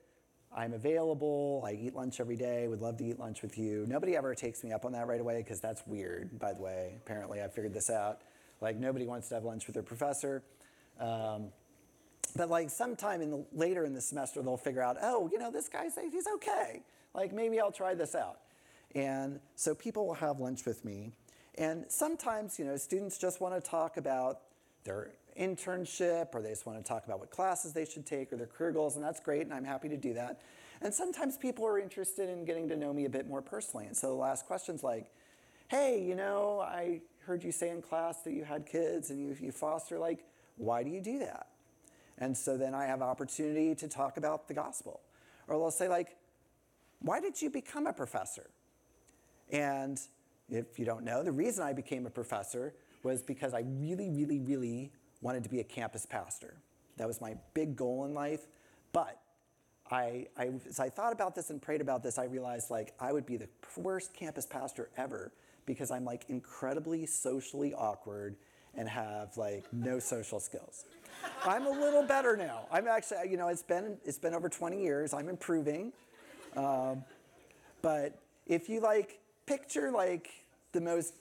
I'm 0.55 0.73
available. 0.73 1.63
I 1.67 1.73
eat 1.73 1.95
lunch 1.95 2.21
every 2.21 2.37
day. 2.37 2.69
Would 2.69 2.81
love 2.81 2.97
to 2.99 3.05
eat 3.05 3.19
lunch 3.19 3.43
with 3.43 3.59
you. 3.59 3.85
Nobody 3.87 4.17
ever 4.17 4.35
takes 4.35 4.65
me 4.65 4.73
up 4.73 4.85
on 4.85 4.93
that 4.93 5.07
right 5.07 5.21
away 5.21 5.39
because 5.39 5.61
that's 5.61 5.83
weird, 5.87 6.39
by 6.39 6.53
the 6.53 6.61
way. 6.61 6.95
Apparently, 7.05 7.43
I 7.43 7.49
figured 7.49 7.75
this 7.75 7.91
out. 7.91 8.23
Like, 8.61 8.77
nobody 8.77 9.07
wants 9.07 9.29
to 9.29 9.35
have 9.35 9.45
lunch 9.45 9.67
with 9.67 9.75
their 9.75 9.83
professor. 9.83 10.43
Um, 10.99 11.53
but 12.37 12.51
like 12.51 12.71
sometime 12.71 13.21
in 13.21 13.31
the, 13.31 13.45
later 13.53 13.85
in 13.85 13.95
the 13.95 14.01
semester, 14.01 14.43
they'll 14.43 14.57
figure 14.57 14.83
out, 14.83 14.97
oh, 15.03 15.29
you 15.33 15.39
know, 15.39 15.51
this 15.51 15.69
guy's 15.69 15.97
he's 16.11 16.27
okay. 16.27 16.83
Like 17.15 17.33
maybe 17.33 17.61
I'll 17.61 17.73
try 17.73 17.95
this 17.95 18.15
out. 18.15 18.41
And 18.95 19.41
so 19.55 19.75
people 19.75 20.07
will 20.07 20.15
have 20.15 20.39
lunch 20.39 20.65
with 20.65 20.85
me. 20.85 21.13
And 21.57 21.85
sometimes, 21.89 22.59
you 22.59 22.65
know, 22.65 22.77
students 22.77 23.19
just 23.19 23.41
want 23.41 23.55
to 23.55 23.61
talk 23.61 23.97
about 23.97 24.41
their 24.85 25.11
internship 25.39 26.35
or 26.35 26.43
they 26.43 26.51
just 26.51 26.67
want 26.67 26.79
to 26.79 26.85
talk 26.85 27.05
about 27.07 27.21
what 27.21 27.31
classes 27.31 27.73
they 27.73 27.85
should 27.85 28.07
take 28.07 28.33
or 28.33 28.37
their 28.37 28.47
career 28.47 28.73
goals, 28.73 28.97
and 28.97 29.05
that's 29.05 29.21
great, 29.21 29.43
and 29.43 29.55
I'm 29.55 29.65
happy 29.65 29.89
to 29.89 29.97
do 29.97 30.15
that. 30.15 30.41
And 30.81 30.93
sometimes 30.93 31.37
people 31.37 31.67
are 31.67 31.79
interested 31.79 32.29
in 32.29 32.45
getting 32.45 32.69
to 32.69 32.77
know 32.77 32.93
me 32.93 33.05
a 33.05 33.11
bit 33.11 33.29
more 33.29 33.43
personally. 33.43 33.87
And 33.87 33.97
so 33.97 34.09
the 34.09 34.15
last 34.15 34.47
questions 34.47 34.83
like, 34.83 35.11
hey, 35.69 36.03
you 36.03 36.15
know, 36.15 36.61
I 36.61 37.01
heard 37.27 37.45
you 37.45 37.53
say 37.53 37.71
in 37.71 37.83
class 37.83 38.23
that 38.23 38.33
you 38.33 38.45
had 38.45 38.67
kids 38.67 39.11
and 39.11 39.21
you, 39.21 39.37
you 39.41 39.53
foster, 39.53 39.99
like, 39.99 40.25
why 40.57 40.83
do 40.83 40.91
you 40.91 41.01
do 41.01 41.19
that? 41.19 41.49
And 42.19 42.37
so 42.37 42.57
then 42.57 42.75
I 42.75 42.87
have 42.87 43.03
opportunity 43.03 43.75
to 43.77 43.89
talk 43.89 44.17
about 44.17 44.49
the 44.49 44.55
gospel. 44.55 45.01
Or 45.47 45.59
they'll 45.59 45.71
say, 45.71 45.89
like, 45.89 46.17
why 47.01 47.21
did 47.21 47.41
you 47.41 47.51
become 47.51 47.87
a 47.87 47.93
professor? 47.93 48.51
And 49.51 50.01
if 50.49 50.79
you 50.79 50.85
don't 50.85 51.05
know, 51.05 51.23
the 51.23 51.33
reason 51.33 51.65
I 51.65 51.73
became 51.73 52.07
a 52.07 52.11
professor 52.11 52.75
was 53.03 53.23
because 53.23 53.55
I 53.55 53.65
really, 53.67 54.11
really, 54.11 54.41
really 54.41 54.93
wanted 55.21 55.43
to 55.45 55.51
be 55.51 55.61
a 55.61 55.65
campus 55.65 56.07
pastor. 56.07 56.55
That 56.97 57.07
was 57.07 57.21
my 57.21 57.37
big 57.55 57.77
goal 57.77 58.05
in 58.05 58.15
life. 58.15 58.47
But 58.93 59.21
I, 59.91 60.27
I, 60.37 60.51
as 60.69 60.81
I 60.81 60.89
thought 60.89 61.13
about 61.13 61.35
this 61.35 61.51
and 61.51 61.61
prayed 61.61 61.81
about 61.81 62.03
this, 62.03 62.19
I 62.19 62.25
realized 62.25 62.71
like 62.71 62.95
I 63.01 63.13
would 63.13 63.27
be 63.27 63.37
the 63.37 63.49
worst 63.77 64.15
campus 64.15 64.47
pastor 64.47 64.91
ever 64.97 65.33
because 65.67 65.91
I'm 65.91 66.05
like 66.05 66.25
incredibly 66.29 67.07
socially 67.07 67.75
awkward 67.75 68.37
and 68.75 68.89
have 68.89 69.37
like 69.37 69.65
no 69.73 69.99
social 69.99 70.41
skills. 70.41 70.85
I'm 71.45 71.67
a 71.67 71.71
little 71.71 72.03
better 72.03 72.37
now. 72.37 72.67
I'm 72.71 72.87
actually, 72.87 73.31
you 73.31 73.37
know, 73.37 73.49
it's 73.49 73.63
been 73.63 73.97
it's 74.05 74.19
been 74.19 74.35
over 74.35 74.49
20 74.49 74.81
years. 74.83 75.13
I'm 75.13 75.29
improving, 75.29 75.93
um, 76.57 77.03
but 77.83 78.19
if 78.47 78.69
you 78.69 78.81
like 78.81 79.21
picture 79.47 79.91
like 79.91 80.31
the 80.73 80.81
most 80.81 81.15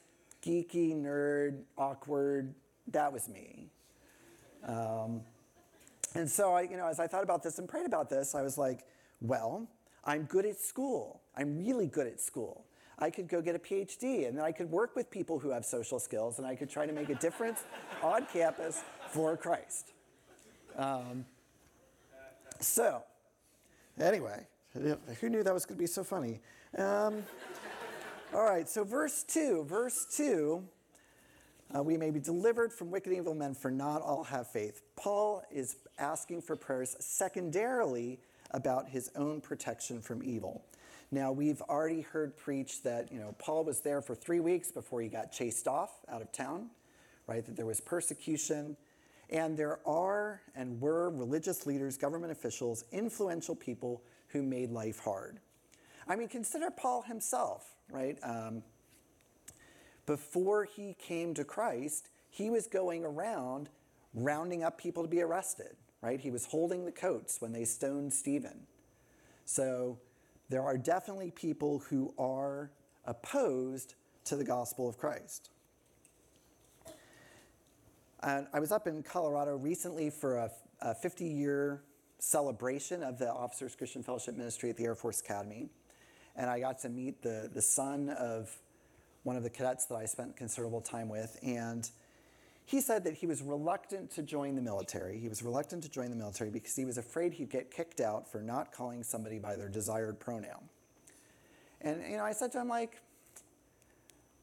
geeky 0.43 0.95
nerd, 0.95 1.61
awkward, 1.77 2.53
that 2.91 3.11
was 3.11 3.27
me. 3.27 3.69
Um, 4.65 5.21
and 6.15 6.29
so 6.29 6.53
I, 6.53 6.61
you 6.61 6.77
know, 6.77 6.87
as 6.87 6.99
I 6.99 7.07
thought 7.07 7.23
about 7.23 7.43
this 7.43 7.59
and 7.59 7.67
prayed 7.67 7.85
about 7.85 8.09
this, 8.09 8.35
I 8.35 8.41
was 8.41 8.57
like, 8.57 8.85
well, 9.21 9.67
I'm 10.03 10.23
good 10.23 10.45
at 10.45 10.57
school. 10.57 11.21
I'm 11.35 11.57
really 11.57 11.87
good 11.87 12.07
at 12.07 12.19
school. 12.19 12.65
I 12.99 13.11
could 13.11 13.27
go 13.27 13.41
get 13.41 13.55
a 13.55 13.59
PhD 13.59 14.27
and 14.27 14.37
then 14.37 14.43
I 14.43 14.51
could 14.51 14.71
work 14.71 14.95
with 14.95 15.11
people 15.11 15.37
who 15.37 15.51
have 15.51 15.65
social 15.65 15.99
skills 15.99 16.39
and 16.39 16.47
I 16.47 16.55
could 16.55 16.69
try 16.69 16.85
to 16.87 16.93
make 16.93 17.09
a 17.09 17.15
difference 17.15 17.63
on 18.03 18.25
campus 18.25 18.81
for 19.11 19.37
Christ. 19.37 19.91
Um, 20.75 21.25
so, 22.59 23.03
anyway, 23.99 24.47
who 24.73 25.29
knew 25.29 25.43
that 25.43 25.53
was 25.53 25.65
going 25.65 25.77
to 25.77 25.81
be 25.81 25.87
so 25.87 26.03
funny? 26.03 26.39
Um, 26.77 27.23
all 28.33 28.43
right, 28.43 28.67
so 28.67 28.83
verse 28.83 29.23
2, 29.23 29.65
verse 29.65 30.05
2, 30.15 30.63
uh, 31.75 31.83
we 31.83 31.97
may 31.97 32.11
be 32.11 32.19
delivered 32.19 32.71
from 32.71 32.91
wicked 32.91 33.13
evil 33.13 33.33
men, 33.33 33.53
for 33.53 33.71
not 33.71 34.01
all 34.01 34.23
have 34.23 34.47
faith. 34.47 34.81
Paul 34.95 35.43
is 35.51 35.77
asking 35.99 36.41
for 36.41 36.55
prayers 36.55 36.95
secondarily 36.99 38.19
about 38.51 38.87
his 38.87 39.11
own 39.15 39.41
protection 39.41 40.01
from 40.01 40.23
evil. 40.23 40.63
Now, 41.11 41.31
we've 41.31 41.61
already 41.61 42.01
heard 42.01 42.35
preached 42.35 42.83
that, 42.83 43.11
you 43.11 43.19
know, 43.19 43.33
Paul 43.39 43.63
was 43.63 43.81
there 43.81 44.01
for 44.01 44.15
three 44.15 44.39
weeks 44.39 44.71
before 44.71 45.01
he 45.01 45.07
got 45.07 45.31
chased 45.31 45.67
off 45.67 45.91
out 46.09 46.21
of 46.21 46.31
town, 46.31 46.69
right? 47.27 47.45
That 47.45 47.55
there 47.55 47.65
was 47.65 47.79
persecution. 47.79 48.77
And 49.29 49.57
there 49.57 49.79
are 49.85 50.41
and 50.55 50.79
were 50.79 51.09
religious 51.09 51.65
leaders, 51.65 51.97
government 51.97 52.31
officials, 52.31 52.85
influential 52.91 53.55
people 53.55 54.01
who 54.29 54.41
made 54.41 54.71
life 54.71 54.99
hard. 54.99 55.39
I 56.07 56.15
mean, 56.15 56.29
consider 56.29 56.71
Paul 56.71 57.01
himself, 57.01 57.75
right? 57.89 58.17
Um, 58.23 58.63
before 60.07 60.63
he 60.63 60.95
came 60.99 61.35
to 61.35 61.43
Christ, 61.43 62.09
he 62.29 62.49
was 62.49 62.65
going 62.65 63.05
around 63.05 63.69
rounding 64.15 64.63
up 64.63 64.79
people 64.79 65.03
to 65.03 65.09
be 65.09 65.21
arrested, 65.21 65.75
right? 66.01 66.19
He 66.19 66.31
was 66.31 66.45
holding 66.45 66.85
the 66.85 66.91
coats 66.91 67.39
when 67.39 67.51
they 67.51 67.65
stoned 67.65 68.11
Stephen. 68.11 68.65
So 69.45 69.99
there 70.49 70.63
are 70.63 70.77
definitely 70.77 71.31
people 71.31 71.79
who 71.89 72.13
are 72.17 72.71
opposed 73.05 73.93
to 74.25 74.35
the 74.35 74.43
gospel 74.43 74.89
of 74.89 74.97
Christ. 74.97 75.49
And 78.23 78.47
I 78.53 78.59
was 78.59 78.71
up 78.71 78.87
in 78.87 79.03
Colorado 79.03 79.55
recently 79.57 80.09
for 80.09 80.37
a, 80.37 80.51
a 80.81 80.95
50 80.95 81.25
year 81.25 81.83
celebration 82.19 83.03
of 83.03 83.19
the 83.19 83.31
Officers 83.31 83.75
Christian 83.75 84.03
Fellowship 84.03 84.35
Ministry 84.35 84.69
at 84.69 84.77
the 84.77 84.85
Air 84.85 84.95
Force 84.95 85.19
Academy. 85.19 85.69
And 86.35 86.49
I 86.49 86.59
got 86.59 86.79
to 86.79 86.89
meet 86.89 87.21
the, 87.21 87.49
the 87.53 87.61
son 87.61 88.09
of 88.09 88.57
one 89.27 89.35
of 89.35 89.43
the 89.43 89.49
cadets 89.49 89.85
that 89.87 89.95
I 89.95 90.05
spent 90.05 90.37
considerable 90.37 90.79
time 90.79 91.09
with. 91.09 91.37
And 91.43 91.87
he 92.65 92.79
said 92.79 93.03
that 93.03 93.13
he 93.13 93.27
was 93.27 93.41
reluctant 93.41 94.09
to 94.11 94.23
join 94.23 94.55
the 94.55 94.61
military. 94.61 95.19
He 95.19 95.27
was 95.27 95.43
reluctant 95.43 95.83
to 95.83 95.89
join 95.89 96.09
the 96.09 96.15
military 96.15 96.49
because 96.49 96.77
he 96.77 96.85
was 96.85 96.97
afraid 96.97 97.33
he'd 97.33 97.49
get 97.49 97.69
kicked 97.69 97.99
out 97.99 98.31
for 98.31 98.41
not 98.41 98.71
calling 98.71 99.03
somebody 99.03 99.37
by 99.37 99.57
their 99.57 99.67
desired 99.67 100.17
pronoun. 100.17 100.69
And, 101.81 102.01
you 102.09 102.15
know, 102.15 102.23
I 102.23 102.31
said 102.31 102.53
to 102.53 102.61
him, 102.61 102.69
like, 102.69 103.01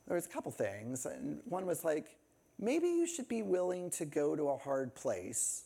there 0.07 0.17
was 0.17 0.27
a 0.27 0.29
couple 0.29 0.53
things. 0.53 1.07
And 1.07 1.41
one 1.47 1.65
was 1.65 1.83
like, 1.83 2.19
maybe 2.59 2.87
you 2.87 3.07
should 3.07 3.27
be 3.27 3.41
willing 3.41 3.89
to 3.93 4.05
go 4.05 4.37
to 4.37 4.51
a 4.51 4.59
hard 4.59 4.95
place 4.95 5.65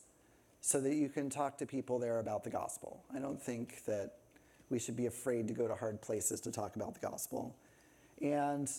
so 0.60 0.80
that 0.80 0.94
you 0.94 1.08
can 1.08 1.28
talk 1.28 1.58
to 1.58 1.66
people 1.66 1.98
there 1.98 2.20
about 2.20 2.44
the 2.44 2.50
gospel. 2.50 3.02
I 3.12 3.18
don't 3.18 3.42
think 3.42 3.84
that 3.86 4.12
we 4.70 4.78
should 4.78 4.96
be 4.96 5.06
afraid 5.06 5.48
to 5.48 5.54
go 5.54 5.66
to 5.66 5.74
hard 5.74 6.00
places 6.00 6.40
to 6.42 6.52
talk 6.52 6.76
about 6.76 6.94
the 6.94 7.00
gospel. 7.00 7.56
And, 8.22 8.70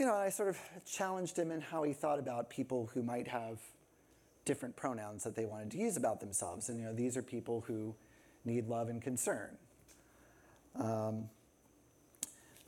you 0.00 0.06
know, 0.06 0.14
I 0.14 0.30
sort 0.30 0.48
of 0.48 0.58
challenged 0.86 1.38
him 1.38 1.50
in 1.50 1.60
how 1.60 1.82
he 1.82 1.92
thought 1.92 2.18
about 2.18 2.48
people 2.48 2.90
who 2.94 3.02
might 3.02 3.28
have 3.28 3.58
different 4.46 4.74
pronouns 4.74 5.24
that 5.24 5.36
they 5.36 5.44
wanted 5.44 5.70
to 5.72 5.76
use 5.76 5.98
about 5.98 6.20
themselves. 6.20 6.70
And, 6.70 6.80
you 6.80 6.86
know, 6.86 6.94
these 6.94 7.18
are 7.18 7.22
people 7.22 7.62
who 7.66 7.94
need 8.46 8.66
love 8.66 8.88
and 8.88 9.02
concern. 9.02 9.58
Um, 10.74 11.24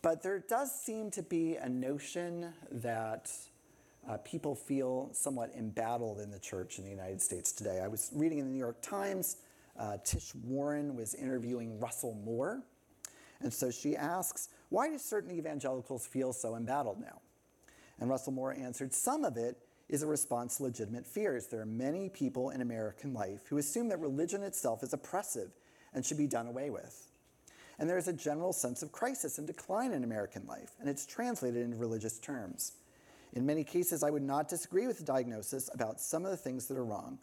but 0.03 0.23
there 0.23 0.41
does 0.41 0.79
seem 0.79 1.11
to 1.12 1.23
be 1.23 1.57
a 1.57 1.71
notion 1.71 2.53
that 2.71 3.31
uh, 4.07 4.19
people 4.19 4.55
feel 4.55 5.09
somewhat 5.12 5.53
embattled 5.57 6.21
in 6.21 6.31
the 6.31 6.39
church 6.39 6.77
in 6.77 6.85
the 6.85 6.91
United 6.91 7.23
States 7.23 7.51
today. 7.51 7.81
I 7.83 7.89
was 7.89 8.11
reading 8.12 8.41
in 8.41 8.45
the 8.45 8.53
New 8.53 8.59
York 8.59 8.83
Times, 8.83 9.39
uh, 9.79 9.97
Tish 10.05 10.35
Warren 10.45 10.95
was 10.95 11.15
interviewing 11.15 11.81
Russell 11.81 12.15
Moore. 12.27 12.62
And 13.41 13.53
so 13.53 13.71
she 13.71 13.97
asks, 13.97 14.51
Why 14.73 14.88
do 14.88 14.97
certain 14.97 15.31
evangelicals 15.37 16.07
feel 16.07 16.33
so 16.33 16.57
embattled 16.57 16.99
now? 16.99 17.21
And 18.00 18.09
Russell 18.09 18.33
Moore 18.33 18.55
answered, 18.55 18.95
Some 18.95 19.23
of 19.23 19.37
it 19.37 19.59
is 19.91 20.02
a 20.02 20.07
response 20.07 20.57
to 20.57 20.62
legitimate 20.62 21.07
fears. 21.07 21.47
There 21.47 21.61
are 21.61 21.67
many 21.67 22.09
people 22.09 22.49
in 22.49 22.62
American 22.62 23.12
life 23.12 23.43
who 23.50 23.59
assume 23.59 23.91
that 23.91 24.00
religion 24.00 24.43
itself 24.43 24.83
is 24.83 24.95
oppressive 24.95 25.50
and 25.93 26.02
should 26.02 26.17
be 26.17 26.26
done 26.26 26.47
away 26.47 26.71
with. 26.71 27.11
And 27.79 27.87
there 27.87 27.99
is 27.99 28.09
a 28.09 28.14
general 28.14 28.55
sense 28.55 28.83
of 28.83 28.93
crisis 28.93 29.37
and 29.37 29.47
decline 29.47 29.93
in 29.93 30.05
American 30.05 30.47
life, 30.47 30.71
and 30.81 30.88
it's 30.88 31.05
translated 31.05 31.62
into 31.62 31.76
religious 31.76 32.19
terms. 32.19 32.73
In 33.35 33.45
many 33.45 33.64
cases, 33.64 34.02
I 34.02 34.09
would 34.09 34.23
not 34.23 34.49
disagree 34.49 34.87
with 34.87 34.97
the 34.97 35.05
diagnosis 35.05 35.69
about 35.75 36.00
some 36.00 36.25
of 36.25 36.31
the 36.31 36.37
things 36.38 36.67
that 36.69 36.79
are 36.79 36.85
wrong. 36.87 37.19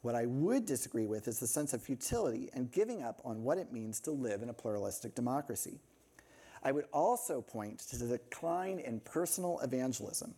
What 0.00 0.14
I 0.14 0.24
would 0.24 0.64
disagree 0.64 1.06
with 1.06 1.28
is 1.28 1.38
the 1.38 1.46
sense 1.46 1.74
of 1.74 1.82
futility 1.82 2.48
and 2.54 2.72
giving 2.72 3.02
up 3.02 3.20
on 3.26 3.42
what 3.42 3.58
it 3.58 3.74
means 3.74 4.00
to 4.00 4.10
live 4.10 4.40
in 4.40 4.48
a 4.48 4.54
pluralistic 4.54 5.14
democracy. 5.14 5.80
I 6.64 6.72
would 6.72 6.86
also 6.92 7.42
point 7.42 7.80
to 7.90 7.96
the 7.96 8.18
decline 8.18 8.78
in 8.78 9.00
personal 9.00 9.60
evangelism. 9.60 10.34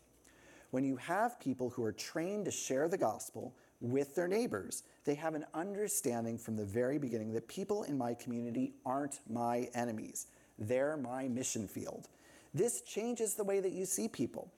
When 0.72 0.84
you 0.84 0.96
have 0.96 1.38
people 1.38 1.70
who 1.70 1.84
are 1.84 1.92
trained 1.92 2.46
to 2.46 2.50
share 2.50 2.88
the 2.88 2.98
gospel 2.98 3.54
with 3.80 4.14
their 4.16 4.26
neighbors, 4.26 4.82
they 5.04 5.14
have 5.14 5.34
an 5.34 5.46
understanding 5.54 6.36
from 6.36 6.56
the 6.56 6.64
very 6.64 6.98
beginning 6.98 7.32
that 7.34 7.46
people 7.46 7.84
in 7.84 7.96
my 7.96 8.14
community 8.14 8.74
aren't 8.84 9.20
my 9.30 9.68
enemies. 9.74 10.26
They're 10.58 10.96
my 10.96 11.28
mission 11.28 11.68
field. 11.68 12.08
This 12.52 12.80
changes 12.82 13.34
the 13.34 13.44
way 13.44 13.60
that 13.60 13.72
you 13.72 13.84
see 13.84 14.08
people. 14.08 14.50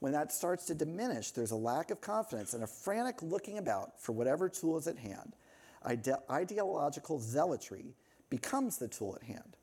When 0.00 0.12
that 0.12 0.32
starts 0.32 0.66
to 0.66 0.74
diminish, 0.74 1.30
there's 1.30 1.50
a 1.50 1.56
lack 1.56 1.90
of 1.90 2.00
confidence 2.00 2.54
and 2.54 2.64
a 2.64 2.66
frantic 2.66 3.22
looking 3.22 3.58
about 3.58 4.00
for 4.00 4.12
whatever 4.12 4.48
tool 4.48 4.76
is 4.76 4.86
at 4.86 4.98
hand. 4.98 5.34
Ide- 5.84 6.22
ideological 6.30 7.18
zealotry 7.20 7.94
becomes 8.28 8.78
the 8.78 8.88
tool 8.88 9.16
at 9.20 9.26
hand. 9.26 9.56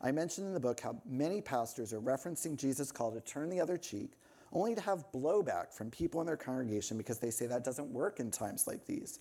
I 0.00 0.12
mentioned 0.12 0.46
in 0.46 0.54
the 0.54 0.60
book 0.60 0.80
how 0.80 1.00
many 1.06 1.40
pastors 1.40 1.92
are 1.92 2.00
referencing 2.00 2.56
Jesus' 2.56 2.92
call 2.92 3.12
to 3.12 3.20
turn 3.20 3.48
the 3.48 3.60
other 3.60 3.76
cheek, 3.76 4.12
only 4.52 4.74
to 4.74 4.80
have 4.80 5.10
blowback 5.12 5.72
from 5.72 5.90
people 5.90 6.20
in 6.20 6.26
their 6.26 6.36
congregation 6.36 6.96
because 6.96 7.18
they 7.18 7.30
say 7.30 7.46
that 7.46 7.64
doesn't 7.64 7.88
work 7.88 8.20
in 8.20 8.30
times 8.30 8.66
like 8.66 8.86
these. 8.86 9.20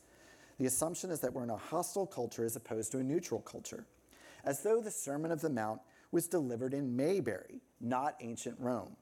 The 0.59 0.65
assumption 0.65 1.11
is 1.11 1.19
that 1.21 1.33
we're 1.33 1.43
in 1.43 1.49
a 1.49 1.57
hostile 1.57 2.05
culture 2.05 2.45
as 2.45 2.55
opposed 2.55 2.91
to 2.91 2.99
a 2.99 3.03
neutral 3.03 3.41
culture, 3.41 3.85
as 4.43 4.63
though 4.63 4.81
the 4.81 4.91
Sermon 4.91 5.31
of 5.31 5.41
the 5.41 5.49
Mount 5.49 5.81
was 6.11 6.27
delivered 6.27 6.73
in 6.73 6.95
Mayberry, 6.95 7.61
not 7.81 8.15
ancient 8.21 8.57
Rome. 8.59 8.95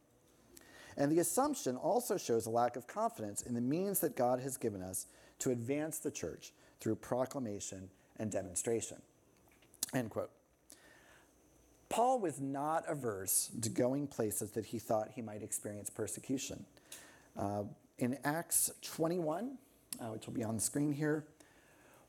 And 0.98 1.12
the 1.12 1.20
assumption 1.20 1.76
also 1.76 2.18
shows 2.18 2.46
a 2.46 2.52
lack 2.52 2.76
of 2.76 2.88
confidence 2.88 3.42
in 3.42 3.56
the 3.56 3.62
means 3.62 4.00
that 4.00 4.16
God 4.16 4.40
has 4.40 4.58
given 4.58 4.82
us 4.82 5.08
to 5.40 5.52
advance 5.52 6.00
the 6.00 6.12
church 6.12 6.54
through 6.80 6.96
proclamation 6.96 7.90
and 8.18 8.32
demonstration. 8.32 8.98
End 9.94 10.10
quote. 10.10 10.32
Paul 11.94 12.18
was 12.18 12.42
not 12.42 12.86
averse 12.88 13.52
to 13.62 13.70
going 13.70 14.08
places 14.08 14.50
that 14.54 14.66
he 14.66 14.80
thought 14.80 15.12
he 15.14 15.22
might 15.22 15.44
experience 15.44 15.92
persecution. 15.92 16.66
Uh, 17.38 17.66
in 18.00 18.18
Acts 18.24 18.72
21, 18.82 19.60
uh, 20.02 20.06
which 20.06 20.26
will 20.26 20.34
be 20.34 20.44
on 20.44 20.56
the 20.56 20.62
screen 20.62 20.92
here, 20.92 21.24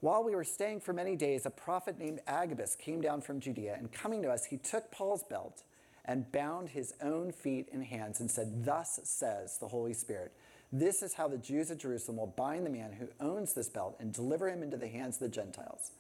while 0.01 0.25
we 0.25 0.35
were 0.35 0.43
staying 0.43 0.81
for 0.81 0.95
many 0.95 1.17
days, 1.17 1.45
a 1.45 1.51
prophet 1.51 1.99
named 1.99 2.21
Agabus 2.27 2.77
came 2.77 3.03
down 3.03 3.21
from 3.21 3.41
Judea, 3.41 3.75
and 3.77 3.93
coming 3.93 4.23
to 4.23 4.31
us, 4.31 4.47
he 4.47 4.57
took 4.57 4.91
Paul's 4.91 5.23
belt 5.23 5.65
and 6.07 6.33
bound 6.33 6.71
his 6.71 6.95
own 7.03 7.31
feet 7.31 7.69
and 7.71 7.85
hands 7.85 8.21
and 8.21 8.31
said, 8.31 8.65
Thus 8.65 9.01
says 9.05 9.59
the 9.59 9.69
Holy 9.69 9.93
Spirit, 9.93 10.33
this 10.73 11.03
is 11.03 11.13
how 11.13 11.29
the 11.29 11.37
Jews 11.37 11.71
of 11.71 11.77
Jerusalem 11.77 12.17
will 12.17 12.33
bind 12.39 12.65
the 12.65 12.71
man 12.71 12.95
who 12.95 13.09
owns 13.21 13.53
this 13.53 13.69
belt 13.69 13.97
and 14.01 14.15
deliver 14.15 14.49
him 14.49 14.63
into 14.63 14.79
the 14.79 14.89
hands 14.89 15.17
of 15.17 15.21
the 15.21 15.29
Gentiles. 15.29 15.91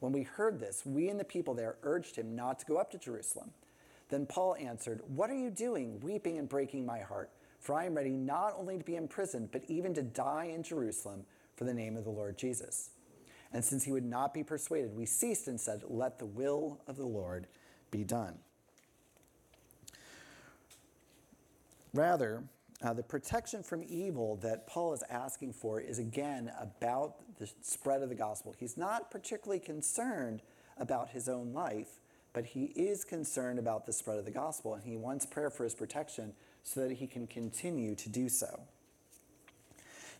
When 0.00 0.12
we 0.12 0.22
heard 0.22 0.60
this, 0.60 0.84
we 0.84 1.08
and 1.08 1.18
the 1.18 1.24
people 1.24 1.54
there 1.54 1.76
urged 1.82 2.16
him 2.16 2.36
not 2.36 2.58
to 2.60 2.66
go 2.66 2.76
up 2.76 2.90
to 2.90 2.98
Jerusalem. 2.98 3.50
Then 4.08 4.26
Paul 4.26 4.56
answered, 4.56 5.00
What 5.08 5.30
are 5.30 5.36
you 5.36 5.50
doing, 5.50 6.00
weeping 6.00 6.38
and 6.38 6.48
breaking 6.48 6.86
my 6.86 7.00
heart? 7.00 7.30
For 7.60 7.74
I 7.74 7.86
am 7.86 7.94
ready 7.94 8.10
not 8.10 8.54
only 8.56 8.78
to 8.78 8.84
be 8.84 8.96
imprisoned, 8.96 9.50
but 9.50 9.64
even 9.68 9.94
to 9.94 10.02
die 10.02 10.52
in 10.54 10.62
Jerusalem 10.62 11.24
for 11.56 11.64
the 11.64 11.74
name 11.74 11.96
of 11.96 12.04
the 12.04 12.10
Lord 12.10 12.38
Jesus. 12.38 12.90
And 13.52 13.64
since 13.64 13.84
he 13.84 13.92
would 13.92 14.04
not 14.04 14.34
be 14.34 14.44
persuaded, 14.44 14.94
we 14.94 15.06
ceased 15.06 15.48
and 15.48 15.60
said, 15.60 15.82
Let 15.88 16.18
the 16.18 16.26
will 16.26 16.80
of 16.86 16.96
the 16.96 17.06
Lord 17.06 17.46
be 17.90 18.04
done. 18.04 18.38
Rather, 21.94 22.44
uh, 22.82 22.92
the 22.92 23.02
protection 23.02 23.62
from 23.62 23.82
evil 23.88 24.36
that 24.36 24.66
Paul 24.66 24.92
is 24.92 25.02
asking 25.08 25.54
for 25.54 25.80
is 25.80 25.98
again 25.98 26.52
about 26.60 27.36
the 27.38 27.50
spread 27.62 28.02
of 28.02 28.08
the 28.08 28.14
gospel. 28.14 28.54
He's 28.58 28.76
not 28.76 29.10
particularly 29.10 29.60
concerned 29.60 30.42
about 30.76 31.10
his 31.10 31.28
own 31.28 31.52
life, 31.52 32.00
but 32.34 32.44
he 32.44 32.64
is 32.64 33.02
concerned 33.02 33.58
about 33.58 33.86
the 33.86 33.92
spread 33.92 34.18
of 34.18 34.26
the 34.26 34.30
gospel, 34.30 34.74
and 34.74 34.84
he 34.84 34.96
wants 34.96 35.24
prayer 35.24 35.48
for 35.48 35.64
his 35.64 35.74
protection 35.74 36.34
so 36.64 36.86
that 36.86 36.96
he 36.96 37.06
can 37.06 37.26
continue 37.26 37.94
to 37.94 38.08
do 38.10 38.28
so. 38.28 38.60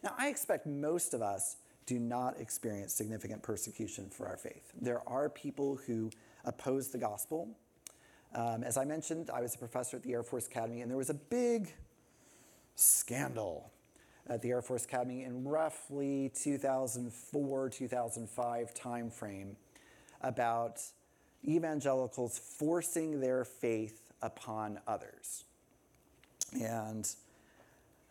Now, 0.03 0.15
I 0.17 0.29
expect 0.29 0.67
most 0.67 1.13
of 1.13 1.21
us 1.21 1.57
do 1.85 1.99
not 1.99 2.41
experience 2.41 2.95
significant 2.95 3.43
persecution 3.43 4.09
for 4.09 4.27
our 4.27 4.37
faith. 4.37 4.73
There 4.81 5.07
are 5.07 5.29
people 5.29 5.77
who 5.87 6.11
oppose 6.45 6.89
the 6.89 6.99
gospel. 6.99 7.51
Um, 8.35 8.63
as 8.65 8.77
I 8.77 8.85
mentioned, 8.85 9.31
I 9.31 9.41
was 9.41 9.55
a 9.55 9.59
professor 9.59 9.97
at 9.97 10.03
the 10.03 10.13
Air 10.13 10.23
Force 10.23 10.47
Academy, 10.47 10.81
and 10.81 10.91
there 10.91 10.99
was 10.99 11.11
a 11.11 11.15
big 11.15 11.75
scandal 12.77 13.73
at 14.29 14.43
the 14.43 14.51
Air 14.51 14.63
Force 14.63 14.85
Academy 14.85 15.25
in 15.25 15.45
roughly 15.45 16.31
2004 16.35 17.71
2005 17.71 18.75
timeframe 18.75 19.55
about 20.21 20.81
evangelicals 21.47 22.39
forcing 22.39 23.21
their 23.21 23.45
faith 23.45 24.13
upon 24.23 24.79
others. 24.87 25.45
And 26.61 27.09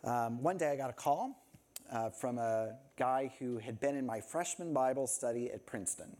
um, 0.04 0.42
one 0.42 0.56
day 0.56 0.70
I 0.70 0.76
got 0.76 0.90
a 0.90 0.94
call 0.94 1.42
uh, 1.90 2.10
from 2.10 2.38
a 2.38 2.74
guy 2.96 3.32
who 3.38 3.58
had 3.58 3.80
been 3.80 3.96
in 3.96 4.06
my 4.06 4.20
freshman 4.20 4.72
Bible 4.72 5.06
study 5.06 5.50
at 5.50 5.66
Princeton. 5.66 6.16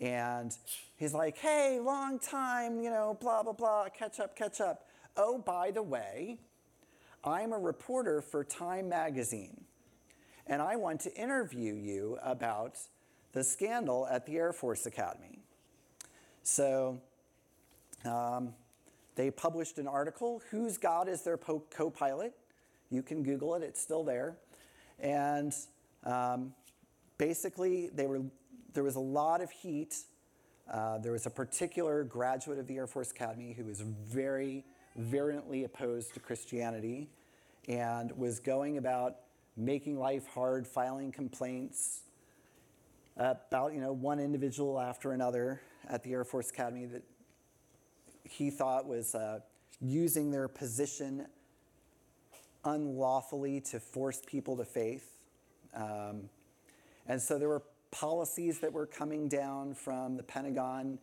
And 0.00 0.56
he's 0.96 1.14
like, 1.14 1.38
hey, 1.38 1.78
long 1.80 2.18
time, 2.18 2.80
you 2.80 2.90
know, 2.90 3.16
blah, 3.20 3.42
blah, 3.42 3.52
blah, 3.52 3.88
catch 3.88 4.18
up, 4.20 4.36
catch 4.36 4.60
up. 4.60 4.88
Oh, 5.16 5.38
by 5.38 5.70
the 5.70 5.82
way, 5.82 6.38
I'm 7.24 7.52
a 7.52 7.58
reporter 7.58 8.20
for 8.20 8.42
Time 8.42 8.88
Magazine, 8.88 9.64
and 10.48 10.60
I 10.60 10.74
want 10.74 11.00
to 11.02 11.14
interview 11.14 11.72
you 11.74 12.18
about 12.20 12.76
the 13.32 13.44
scandal 13.44 14.08
at 14.10 14.26
the 14.26 14.36
Air 14.36 14.52
Force 14.52 14.86
Academy. 14.86 15.38
So 16.42 17.00
um, 18.04 18.54
they 19.14 19.30
published 19.30 19.78
an 19.78 19.86
article, 19.86 20.42
Whose 20.50 20.78
God 20.78 21.08
is 21.08 21.22
Their 21.22 21.36
Co 21.36 21.90
Pilot? 21.90 22.34
You 22.90 23.04
can 23.04 23.22
Google 23.22 23.54
it, 23.54 23.62
it's 23.62 23.80
still 23.80 24.02
there. 24.02 24.36
And 24.98 25.54
um, 26.02 26.52
basically, 27.18 27.88
they 27.94 28.08
were, 28.08 28.22
there 28.74 28.82
was 28.82 28.96
a 28.96 29.00
lot 29.00 29.40
of 29.40 29.50
heat. 29.52 29.94
Uh, 30.68 30.98
there 30.98 31.12
was 31.12 31.26
a 31.26 31.30
particular 31.30 32.02
graduate 32.02 32.58
of 32.58 32.66
the 32.66 32.78
Air 32.78 32.88
Force 32.88 33.12
Academy 33.12 33.52
who 33.52 33.64
was 33.64 33.80
very 33.80 34.64
virulently 34.96 35.64
opposed 35.64 36.14
to 36.14 36.20
Christianity 36.20 37.08
and 37.68 38.16
was 38.16 38.40
going 38.40 38.78
about 38.78 39.16
making 39.56 39.98
life 39.98 40.26
hard, 40.28 40.66
filing 40.66 41.12
complaints 41.12 42.02
about 43.16 43.74
you 43.74 43.80
know 43.80 43.92
one 43.92 44.18
individual 44.18 44.80
after 44.80 45.12
another 45.12 45.60
at 45.88 46.02
the 46.02 46.12
Air 46.12 46.24
Force 46.24 46.50
Academy 46.50 46.86
that 46.86 47.02
he 48.24 48.50
thought 48.50 48.86
was 48.86 49.14
uh, 49.14 49.40
using 49.80 50.30
their 50.30 50.48
position 50.48 51.26
unlawfully 52.64 53.60
to 53.60 53.80
force 53.80 54.22
people 54.26 54.56
to 54.56 54.64
faith. 54.64 55.16
Um, 55.74 56.28
and 57.06 57.20
so 57.20 57.38
there 57.38 57.48
were 57.48 57.62
policies 57.90 58.60
that 58.60 58.72
were 58.72 58.86
coming 58.86 59.28
down 59.28 59.74
from 59.74 60.16
the 60.16 60.22
Pentagon 60.22 60.98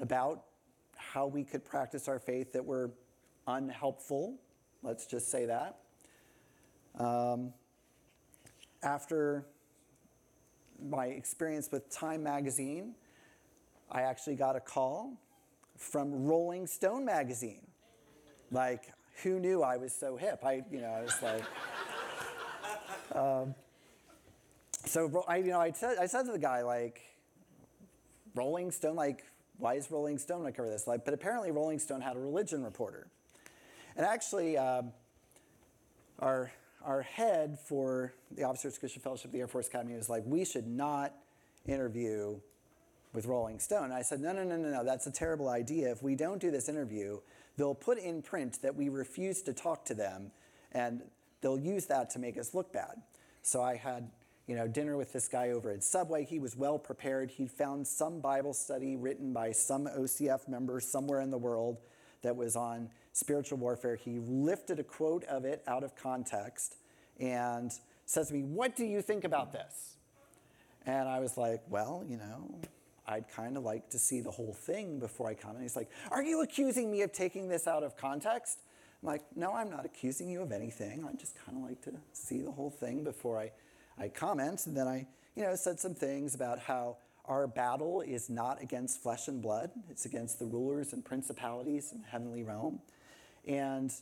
about 0.00 0.44
how 0.96 1.26
we 1.26 1.44
could 1.44 1.64
practice 1.64 2.08
our 2.08 2.18
faith 2.18 2.52
that 2.52 2.64
were 2.64 2.90
unhelpful. 3.46 4.36
Let's 4.82 5.06
just 5.06 5.30
say 5.30 5.46
that. 5.46 5.78
Um, 6.98 7.52
after 8.82 9.46
my 10.82 11.06
experience 11.06 11.70
with 11.72 11.90
Time 11.90 12.22
magazine, 12.22 12.94
I 13.90 14.02
actually 14.02 14.36
got 14.36 14.56
a 14.56 14.60
call 14.60 15.14
from 15.76 16.24
Rolling 16.24 16.66
Stone 16.66 17.04
magazine. 17.04 17.66
Like, 18.50 18.92
who 19.22 19.38
knew 19.40 19.62
I 19.62 19.76
was 19.76 19.92
so 19.92 20.16
hip? 20.16 20.44
I, 20.44 20.62
you 20.70 20.80
know, 20.80 20.90
I 20.90 21.02
was 21.02 21.22
like, 21.22 21.42
um, 23.14 23.54
so 24.84 25.24
I, 25.26 25.36
you 25.38 25.48
know, 25.48 25.60
I 25.60 25.72
said, 25.72 25.96
I 25.98 26.06
said 26.06 26.24
to 26.26 26.32
the 26.32 26.38
guy, 26.38 26.62
like, 26.62 27.00
Rolling 28.34 28.70
Stone, 28.70 28.96
like, 28.96 29.24
why 29.58 29.74
is 29.74 29.90
Rolling 29.90 30.18
Stone 30.18 30.40
going 30.40 30.52
to 30.52 30.56
cover 30.56 30.68
this? 30.68 30.86
Like, 30.86 31.04
but 31.04 31.14
apparently 31.14 31.50
Rolling 31.50 31.78
Stone 31.78 32.00
had 32.00 32.16
a 32.16 32.20
religion 32.20 32.64
reporter. 32.64 33.06
And 33.96 34.04
actually, 34.04 34.56
um, 34.58 34.92
our, 36.18 36.50
our 36.84 37.02
head 37.02 37.58
for 37.58 38.12
the 38.30 38.44
Officers 38.44 38.78
Christian 38.78 39.02
Fellowship 39.02 39.26
of 39.26 39.32
the 39.32 39.40
Air 39.40 39.46
Force 39.46 39.68
Academy 39.68 39.94
was 39.94 40.08
like, 40.08 40.22
we 40.26 40.44
should 40.44 40.66
not 40.66 41.14
interview 41.66 42.38
with 43.12 43.26
Rolling 43.26 43.60
Stone. 43.60 43.84
And 43.84 43.94
I 43.94 44.02
said, 44.02 44.20
no, 44.20 44.32
no, 44.32 44.42
no, 44.42 44.56
no, 44.56 44.68
no, 44.68 44.84
that's 44.84 45.06
a 45.06 45.12
terrible 45.12 45.48
idea. 45.48 45.90
If 45.92 46.02
we 46.02 46.16
don't 46.16 46.40
do 46.40 46.50
this 46.50 46.68
interview, 46.68 47.20
they'll 47.56 47.74
put 47.74 47.98
in 47.98 48.22
print 48.22 48.60
that 48.62 48.74
we 48.74 48.88
refuse 48.88 49.42
to 49.42 49.52
talk 49.52 49.84
to 49.86 49.94
them, 49.94 50.32
and 50.72 51.02
they'll 51.40 51.58
use 51.58 51.86
that 51.86 52.10
to 52.10 52.18
make 52.18 52.36
us 52.36 52.54
look 52.54 52.72
bad. 52.72 53.02
So 53.42 53.62
I 53.62 53.76
had 53.76 54.10
you 54.46 54.56
know, 54.56 54.68
dinner 54.68 54.96
with 54.96 55.12
this 55.12 55.28
guy 55.28 55.50
over 55.50 55.70
at 55.70 55.82
Subway. 55.82 56.24
He 56.24 56.38
was 56.38 56.56
well 56.56 56.78
prepared. 56.78 57.30
He'd 57.30 57.50
found 57.50 57.86
some 57.86 58.20
Bible 58.20 58.52
study 58.52 58.96
written 58.96 59.32
by 59.32 59.52
some 59.52 59.86
OCF 59.86 60.48
member 60.48 60.80
somewhere 60.80 61.20
in 61.20 61.30
the 61.30 61.38
world 61.38 61.78
that 62.22 62.36
was 62.36 62.56
on 62.56 62.90
spiritual 63.14 63.56
warfare. 63.56 63.96
He 63.96 64.18
lifted 64.18 64.78
a 64.78 64.84
quote 64.84 65.24
of 65.24 65.46
it 65.46 65.62
out 65.66 65.82
of 65.82 65.96
context 65.96 66.76
and 67.18 67.72
says 68.04 68.28
to 68.28 68.34
me, 68.34 68.42
What 68.42 68.76
do 68.76 68.84
you 68.84 69.00
think 69.00 69.24
about 69.24 69.52
this? 69.52 69.94
And 70.84 71.08
I 71.08 71.20
was 71.20 71.38
like, 71.38 71.62
Well, 71.70 72.04
you 72.06 72.18
know, 72.18 72.60
I'd 73.06 73.28
kind 73.28 73.56
of 73.56 73.62
like 73.62 73.88
to 73.90 73.98
see 73.98 74.20
the 74.20 74.30
whole 74.30 74.52
thing 74.52 74.98
before 74.98 75.28
I 75.28 75.34
comment. 75.34 75.62
He's 75.62 75.76
like, 75.76 75.90
Are 76.10 76.22
you 76.22 76.42
accusing 76.42 76.90
me 76.90 77.00
of 77.00 77.12
taking 77.12 77.48
this 77.48 77.66
out 77.66 77.82
of 77.82 77.96
context? 77.96 78.58
I'm 79.02 79.06
like, 79.06 79.22
No, 79.34 79.54
I'm 79.54 79.70
not 79.70 79.86
accusing 79.86 80.28
you 80.28 80.42
of 80.42 80.52
anything. 80.52 81.06
I 81.08 81.14
just 81.14 81.36
kind 81.46 81.56
of 81.56 81.64
like 81.64 81.80
to 81.82 81.92
see 82.12 82.42
the 82.42 82.52
whole 82.52 82.70
thing 82.70 83.04
before 83.04 83.38
I 83.38 83.52
I 83.98 84.08
comment, 84.08 84.66
and 84.66 84.76
then 84.76 84.88
I, 84.88 85.06
you 85.36 85.42
know, 85.42 85.54
said 85.54 85.78
some 85.78 85.94
things 85.94 86.34
about 86.34 86.58
how 86.58 86.96
our 87.26 87.46
battle 87.46 88.00
is 88.02 88.28
not 88.28 88.60
against 88.60 89.02
flesh 89.02 89.28
and 89.28 89.40
blood, 89.40 89.70
it's 89.88 90.04
against 90.04 90.38
the 90.38 90.44
rulers 90.44 90.92
and 90.92 91.04
principalities 91.04 91.92
in 91.92 92.02
the 92.02 92.08
heavenly 92.08 92.42
realm. 92.42 92.80
And, 93.46 93.92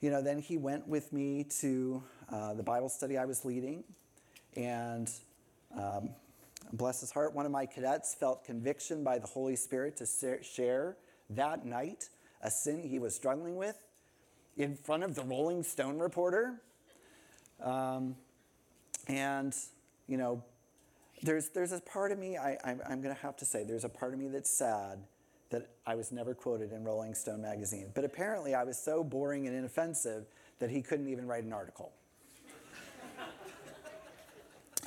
you 0.00 0.10
know, 0.10 0.22
then 0.22 0.40
he 0.40 0.56
went 0.56 0.86
with 0.86 1.12
me 1.12 1.44
to 1.60 2.02
uh, 2.30 2.54
the 2.54 2.62
Bible 2.62 2.88
study 2.88 3.16
I 3.16 3.24
was 3.24 3.44
leading, 3.44 3.84
and 4.56 5.10
um, 5.76 6.10
bless 6.72 7.00
his 7.00 7.10
heart, 7.10 7.34
one 7.34 7.46
of 7.46 7.52
my 7.52 7.66
cadets 7.66 8.14
felt 8.14 8.44
conviction 8.44 9.02
by 9.02 9.18
the 9.18 9.26
Holy 9.26 9.56
Spirit 9.56 9.96
to 9.96 10.06
share 10.42 10.96
that 11.30 11.64
night 11.64 12.08
a 12.42 12.50
sin 12.50 12.82
he 12.82 12.98
was 12.98 13.14
struggling 13.14 13.56
with 13.56 13.76
in 14.56 14.76
front 14.76 15.02
of 15.02 15.14
the 15.14 15.22
Rolling 15.22 15.62
Stone 15.62 15.98
reporter. 15.98 16.60
Um, 17.62 18.16
and, 19.08 19.54
you 20.06 20.16
know, 20.16 20.42
there's, 21.22 21.48
there's 21.48 21.72
a 21.72 21.80
part 21.80 22.12
of 22.12 22.18
me, 22.18 22.36
I, 22.36 22.56
I'm 22.64 23.00
going 23.02 23.14
to 23.14 23.22
have 23.22 23.36
to 23.38 23.44
say, 23.44 23.64
there's 23.64 23.84
a 23.84 23.88
part 23.88 24.12
of 24.12 24.18
me 24.18 24.28
that's 24.28 24.50
sad 24.50 24.98
that 25.50 25.70
I 25.86 25.94
was 25.94 26.12
never 26.12 26.34
quoted 26.34 26.72
in 26.72 26.84
Rolling 26.84 27.14
Stone 27.14 27.42
magazine. 27.42 27.90
But 27.94 28.04
apparently, 28.04 28.54
I 28.54 28.64
was 28.64 28.78
so 28.78 29.02
boring 29.02 29.46
and 29.46 29.56
inoffensive 29.56 30.26
that 30.58 30.70
he 30.70 30.82
couldn't 30.82 31.08
even 31.08 31.26
write 31.26 31.44
an 31.44 31.52
article. 31.52 31.92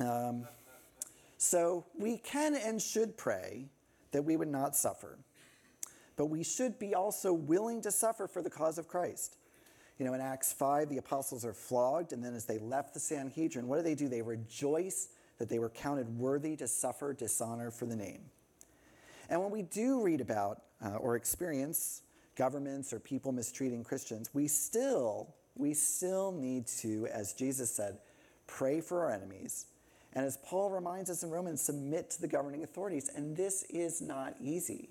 um, 0.00 0.46
so 1.38 1.84
we 1.98 2.18
can 2.18 2.54
and 2.54 2.80
should 2.80 3.16
pray 3.16 3.66
that 4.12 4.22
we 4.22 4.36
would 4.36 4.48
not 4.48 4.76
suffer. 4.76 5.18
But 6.16 6.26
we 6.26 6.44
should 6.44 6.78
be 6.78 6.94
also 6.94 7.32
willing 7.32 7.82
to 7.82 7.90
suffer 7.90 8.28
for 8.28 8.42
the 8.42 8.50
cause 8.50 8.78
of 8.78 8.86
Christ. 8.86 9.36
You 9.98 10.06
know, 10.06 10.14
in 10.14 10.20
Acts 10.20 10.52
5, 10.52 10.88
the 10.88 10.98
apostles 10.98 11.44
are 11.44 11.52
flogged, 11.52 12.12
and 12.12 12.24
then 12.24 12.34
as 12.34 12.44
they 12.44 12.58
left 12.58 12.94
the 12.94 13.00
Sanhedrin, 13.00 13.66
what 13.66 13.76
do 13.76 13.82
they 13.82 13.94
do? 13.94 14.08
They 14.08 14.22
rejoice 14.22 15.08
that 15.38 15.48
they 15.48 15.58
were 15.58 15.70
counted 15.70 16.18
worthy 16.18 16.56
to 16.56 16.68
suffer 16.68 17.12
dishonor 17.12 17.70
for 17.70 17.86
the 17.86 17.96
name. 17.96 18.22
And 19.32 19.40
when 19.40 19.50
we 19.50 19.62
do 19.62 20.02
read 20.02 20.20
about 20.20 20.60
uh, 20.84 20.96
or 20.96 21.16
experience 21.16 22.02
governments 22.36 22.92
or 22.92 23.00
people 23.00 23.32
mistreating 23.32 23.82
Christians, 23.82 24.28
we 24.34 24.46
still, 24.46 25.34
we 25.54 25.72
still 25.72 26.32
need 26.32 26.66
to, 26.66 27.06
as 27.06 27.32
Jesus 27.32 27.74
said, 27.74 27.96
pray 28.46 28.82
for 28.82 29.00
our 29.00 29.10
enemies. 29.10 29.64
And 30.12 30.26
as 30.26 30.36
Paul 30.44 30.68
reminds 30.68 31.08
us 31.08 31.22
in 31.22 31.30
Romans, 31.30 31.62
submit 31.62 32.10
to 32.10 32.20
the 32.20 32.28
governing 32.28 32.62
authorities. 32.62 33.10
And 33.16 33.34
this 33.34 33.62
is 33.70 34.02
not 34.02 34.34
easy, 34.38 34.90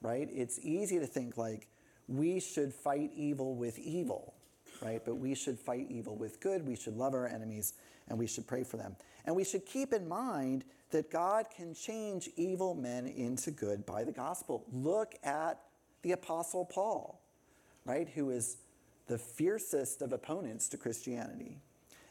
right? 0.00 0.28
It's 0.32 0.60
easy 0.62 1.00
to 1.00 1.06
think 1.06 1.36
like, 1.36 1.66
we 2.06 2.38
should 2.38 2.72
fight 2.72 3.10
evil 3.16 3.56
with 3.56 3.80
evil, 3.80 4.34
right? 4.80 5.02
But 5.04 5.16
we 5.16 5.34
should 5.34 5.58
fight 5.58 5.88
evil 5.90 6.14
with 6.14 6.38
good. 6.38 6.64
We 6.64 6.76
should 6.76 6.96
love 6.96 7.14
our 7.14 7.26
enemies 7.26 7.72
and 8.08 8.18
we 8.18 8.26
should 8.26 8.46
pray 8.46 8.64
for 8.64 8.76
them. 8.76 8.96
And 9.24 9.34
we 9.34 9.44
should 9.44 9.66
keep 9.66 9.92
in 9.92 10.08
mind 10.08 10.64
that 10.90 11.10
God 11.10 11.46
can 11.54 11.74
change 11.74 12.30
evil 12.36 12.74
men 12.74 13.06
into 13.06 13.50
good 13.50 13.84
by 13.84 14.04
the 14.04 14.12
gospel. 14.12 14.64
Look 14.72 15.14
at 15.24 15.60
the 16.02 16.12
Apostle 16.12 16.64
Paul, 16.64 17.20
right? 17.84 18.08
Who 18.08 18.30
is 18.30 18.58
the 19.06 19.18
fiercest 19.18 20.02
of 20.02 20.12
opponents 20.12 20.68
to 20.68 20.76
Christianity. 20.76 21.58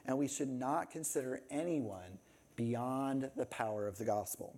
And 0.06 0.18
we 0.18 0.28
should 0.28 0.50
not 0.50 0.92
consider 0.92 1.42
anyone 1.50 2.20
beyond 2.56 3.30
the 3.36 3.46
power 3.46 3.88
of 3.88 3.98
the 3.98 4.06
gospel. 4.06 4.56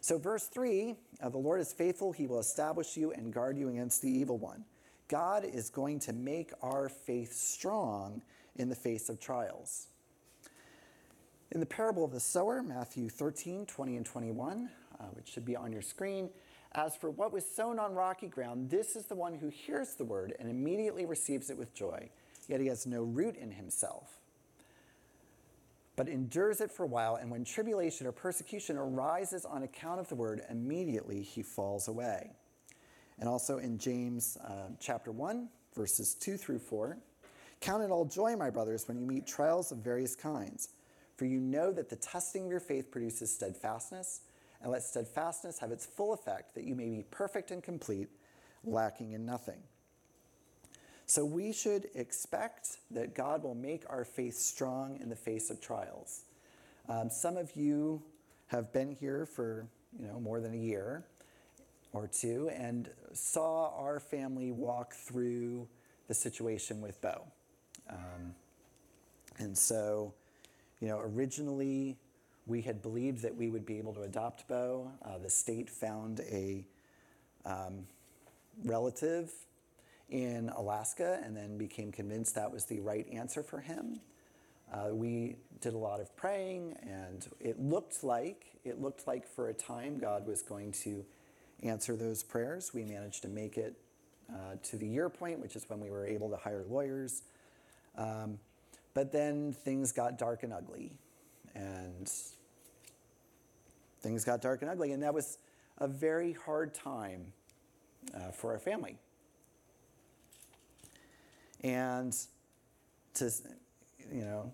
So, 0.00 0.18
verse 0.18 0.46
3 0.48 0.94
uh, 1.22 1.28
the 1.30 1.38
Lord 1.38 1.60
is 1.60 1.72
faithful, 1.72 2.12
he 2.12 2.26
will 2.26 2.38
establish 2.38 2.96
you 2.96 3.12
and 3.12 3.32
guard 3.32 3.56
you 3.56 3.68
against 3.68 4.02
the 4.02 4.10
evil 4.10 4.38
one. 4.38 4.64
God 5.08 5.44
is 5.44 5.70
going 5.70 6.00
to 6.00 6.12
make 6.12 6.52
our 6.62 6.88
faith 6.88 7.32
strong 7.32 8.22
in 8.56 8.68
the 8.68 8.74
face 8.74 9.08
of 9.08 9.20
trials. 9.20 9.88
In 11.52 11.60
the 11.60 11.66
parable 11.66 12.04
of 12.04 12.12
the 12.12 12.20
sower, 12.20 12.62
Matthew 12.62 13.08
13, 13.08 13.66
20 13.66 13.96
and 13.96 14.04
21, 14.04 14.68
uh, 14.98 15.04
which 15.12 15.28
should 15.28 15.44
be 15.44 15.56
on 15.56 15.72
your 15.72 15.82
screen, 15.82 16.30
as 16.72 16.96
for 16.96 17.10
what 17.10 17.32
was 17.32 17.44
sown 17.48 17.78
on 17.78 17.94
rocky 17.94 18.26
ground, 18.26 18.70
this 18.70 18.96
is 18.96 19.06
the 19.06 19.14
one 19.14 19.34
who 19.34 19.48
hears 19.48 19.94
the 19.94 20.04
word 20.04 20.34
and 20.38 20.50
immediately 20.50 21.06
receives 21.06 21.48
it 21.48 21.56
with 21.56 21.72
joy, 21.74 22.10
yet 22.48 22.60
he 22.60 22.66
has 22.66 22.86
no 22.86 23.02
root 23.02 23.36
in 23.36 23.52
himself 23.52 24.16
but 25.96 26.08
endures 26.08 26.60
it 26.60 26.70
for 26.70 26.84
a 26.84 26.86
while, 26.86 27.16
and 27.16 27.30
when 27.30 27.42
tribulation 27.42 28.06
or 28.06 28.12
persecution 28.12 28.76
arises 28.76 29.46
on 29.46 29.62
account 29.62 29.98
of 29.98 30.08
the 30.08 30.14
word, 30.14 30.42
immediately 30.50 31.22
he 31.22 31.42
falls 31.42 31.88
away. 31.88 32.30
And 33.18 33.28
also 33.28 33.56
in 33.56 33.78
James 33.78 34.36
uh, 34.44 34.68
chapter 34.78 35.10
1, 35.10 35.48
verses 35.74 36.14
2 36.14 36.36
through 36.36 36.58
4 36.58 36.98
Count 37.60 37.82
it 37.82 37.90
all 37.90 38.04
joy, 38.04 38.36
my 38.36 38.50
brothers, 38.50 38.86
when 38.86 38.98
you 38.98 39.06
meet 39.06 39.26
trials 39.26 39.72
of 39.72 39.78
various 39.78 40.14
kinds, 40.14 40.68
for 41.16 41.24
you 41.24 41.40
know 41.40 41.72
that 41.72 41.88
the 41.88 41.96
testing 41.96 42.44
of 42.44 42.50
your 42.50 42.60
faith 42.60 42.90
produces 42.90 43.34
steadfastness, 43.34 44.20
and 44.62 44.70
let 44.70 44.82
steadfastness 44.82 45.58
have 45.58 45.70
its 45.70 45.86
full 45.86 46.12
effect, 46.12 46.54
that 46.54 46.64
you 46.64 46.74
may 46.74 46.88
be 46.88 47.04
perfect 47.10 47.50
and 47.50 47.62
complete, 47.62 48.08
lacking 48.64 49.12
in 49.12 49.24
nothing. 49.24 49.60
So 51.06 51.24
we 51.24 51.52
should 51.52 51.88
expect 51.94 52.78
that 52.90 53.14
God 53.14 53.44
will 53.44 53.54
make 53.54 53.84
our 53.88 54.04
faith 54.04 54.36
strong 54.36 54.98
in 55.00 55.08
the 55.08 55.16
face 55.16 55.50
of 55.50 55.60
trials. 55.60 56.22
Um, 56.88 57.10
some 57.10 57.36
of 57.36 57.54
you 57.54 58.02
have 58.48 58.72
been 58.72 58.90
here 58.90 59.24
for 59.24 59.66
you 59.98 60.06
know 60.06 60.18
more 60.20 60.40
than 60.40 60.52
a 60.52 60.58
year 60.58 61.04
or 61.92 62.08
two 62.08 62.50
and 62.52 62.90
saw 63.12 63.72
our 63.76 64.00
family 64.00 64.50
walk 64.50 64.94
through 64.94 65.68
the 66.08 66.14
situation 66.14 66.80
with 66.80 67.00
Bo. 67.00 67.24
Um, 67.90 68.34
and 69.38 69.56
so, 69.56 70.14
you 70.80 70.88
know, 70.88 71.00
originally 71.00 71.96
we 72.46 72.62
had 72.62 72.80
believed 72.82 73.22
that 73.22 73.34
we 73.34 73.48
would 73.48 73.66
be 73.66 73.78
able 73.78 73.92
to 73.94 74.02
adopt 74.02 74.46
Bo. 74.48 74.90
Uh, 75.04 75.18
the 75.18 75.30
state 75.30 75.68
found 75.68 76.20
a 76.20 76.64
um, 77.44 77.86
relative 78.64 79.32
in 80.08 80.48
Alaska 80.50 81.20
and 81.24 81.36
then 81.36 81.58
became 81.58 81.90
convinced 81.90 82.34
that 82.36 82.52
was 82.52 82.64
the 82.66 82.78
right 82.80 83.06
answer 83.12 83.42
for 83.42 83.60
him. 83.60 84.00
Uh, 84.72 84.88
we 84.92 85.36
did 85.60 85.74
a 85.74 85.78
lot 85.78 86.00
of 86.00 86.14
praying, 86.16 86.76
and 86.82 87.26
it 87.40 87.60
looked 87.60 88.02
like 88.02 88.46
it 88.64 88.80
looked 88.80 89.06
like 89.06 89.28
for 89.28 89.48
a 89.48 89.54
time 89.54 89.98
God 89.98 90.26
was 90.26 90.42
going 90.42 90.72
to 90.72 91.04
answer 91.62 91.94
those 91.94 92.24
prayers. 92.24 92.72
We 92.74 92.82
managed 92.82 93.22
to 93.22 93.28
make 93.28 93.56
it 93.56 93.76
uh, 94.28 94.56
to 94.64 94.76
the 94.76 94.86
year 94.86 95.08
point, 95.08 95.38
which 95.38 95.54
is 95.54 95.68
when 95.68 95.78
we 95.80 95.88
were 95.88 96.04
able 96.04 96.28
to 96.30 96.36
hire 96.36 96.64
lawyers. 96.68 97.22
Um, 97.96 98.38
but 98.94 99.12
then 99.12 99.52
things 99.52 99.92
got 99.92 100.18
dark 100.18 100.42
and 100.42 100.52
ugly, 100.52 100.92
and 101.54 102.10
things 104.00 104.24
got 104.24 104.40
dark 104.40 104.62
and 104.62 104.70
ugly, 104.70 104.92
and 104.92 105.02
that 105.02 105.12
was 105.14 105.38
a 105.78 105.88
very 105.88 106.32
hard 106.32 106.74
time 106.74 107.32
uh, 108.14 108.30
for 108.30 108.52
our 108.52 108.58
family. 108.58 108.96
And 111.62 112.16
to, 113.14 113.30
you 114.12 114.24
know, 114.24 114.52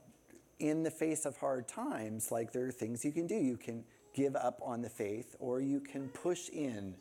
in 0.59 0.83
the 0.83 0.91
face 0.91 1.27
of 1.27 1.37
hard 1.37 1.69
times, 1.69 2.31
like 2.31 2.53
there 2.53 2.67
are 2.67 2.73
things 2.73 3.05
you 3.05 3.13
can 3.13 3.27
do. 3.27 3.35
You 3.35 3.57
can 3.57 3.85
give 4.15 4.37
up 4.37 4.61
on 4.63 4.83
the 4.83 4.89
faith, 4.89 5.35
or 5.39 5.61
you 5.61 5.81
can 5.81 6.09
push 6.09 6.49
in. 6.49 6.95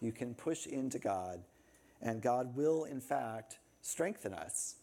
You 0.00 0.12
can 0.12 0.34
push 0.34 0.66
into 0.66 0.98
God, 0.98 1.40
and 2.02 2.20
God 2.20 2.54
will, 2.56 2.84
in 2.84 3.00
fact, 3.00 3.58
strengthen 3.80 4.34
us 4.34 4.76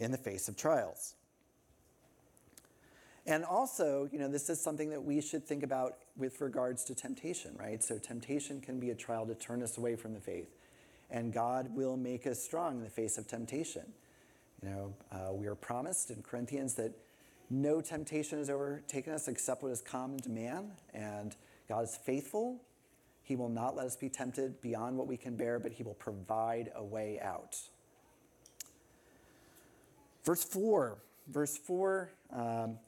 in 0.00 0.10
the 0.10 0.18
face 0.18 0.48
of 0.48 0.56
trials. 0.56 1.14
And 3.26 3.44
also, 3.44 4.08
you 4.10 4.18
know, 4.18 4.28
this 4.28 4.48
is 4.48 4.60
something 4.60 4.90
that 4.90 5.04
we 5.04 5.20
should 5.20 5.46
think 5.46 5.62
about 5.62 5.98
with 6.16 6.40
regards 6.40 6.84
to 6.84 6.94
temptation, 6.94 7.54
right? 7.56 7.82
So, 7.82 7.98
temptation 7.98 8.60
can 8.60 8.80
be 8.80 8.90
a 8.90 8.94
trial 8.94 9.26
to 9.26 9.34
turn 9.34 9.62
us 9.62 9.78
away 9.78 9.94
from 9.94 10.14
the 10.14 10.20
faith. 10.20 10.48
And 11.10 11.32
God 11.32 11.74
will 11.76 11.96
make 11.96 12.26
us 12.26 12.42
strong 12.42 12.78
in 12.78 12.82
the 12.82 12.90
face 12.90 13.18
of 13.18 13.28
temptation. 13.28 13.84
You 14.62 14.70
know, 14.70 14.94
uh, 15.12 15.32
we 15.32 15.46
are 15.46 15.54
promised 15.54 16.10
in 16.10 16.22
Corinthians 16.22 16.74
that 16.74 16.92
no 17.50 17.80
temptation 17.80 18.38
has 18.38 18.48
overtaken 18.48 19.12
us 19.12 19.28
except 19.28 19.62
what 19.62 19.72
is 19.72 19.80
common 19.80 20.18
to 20.20 20.30
man. 20.30 20.72
And 20.94 21.36
God 21.68 21.84
is 21.84 21.96
faithful. 21.96 22.60
He 23.22 23.36
will 23.36 23.48
not 23.48 23.76
let 23.76 23.86
us 23.86 23.96
be 23.96 24.08
tempted 24.08 24.60
beyond 24.60 24.96
what 24.96 25.06
we 25.06 25.16
can 25.16 25.36
bear, 25.36 25.58
but 25.58 25.72
He 25.72 25.82
will 25.82 25.94
provide 25.94 26.72
a 26.74 26.82
way 26.82 27.20
out. 27.20 27.56
Verse 30.24 30.44
4. 30.44 30.98
Verse 31.28 31.56
4. 31.56 32.10
Um, 32.32 32.78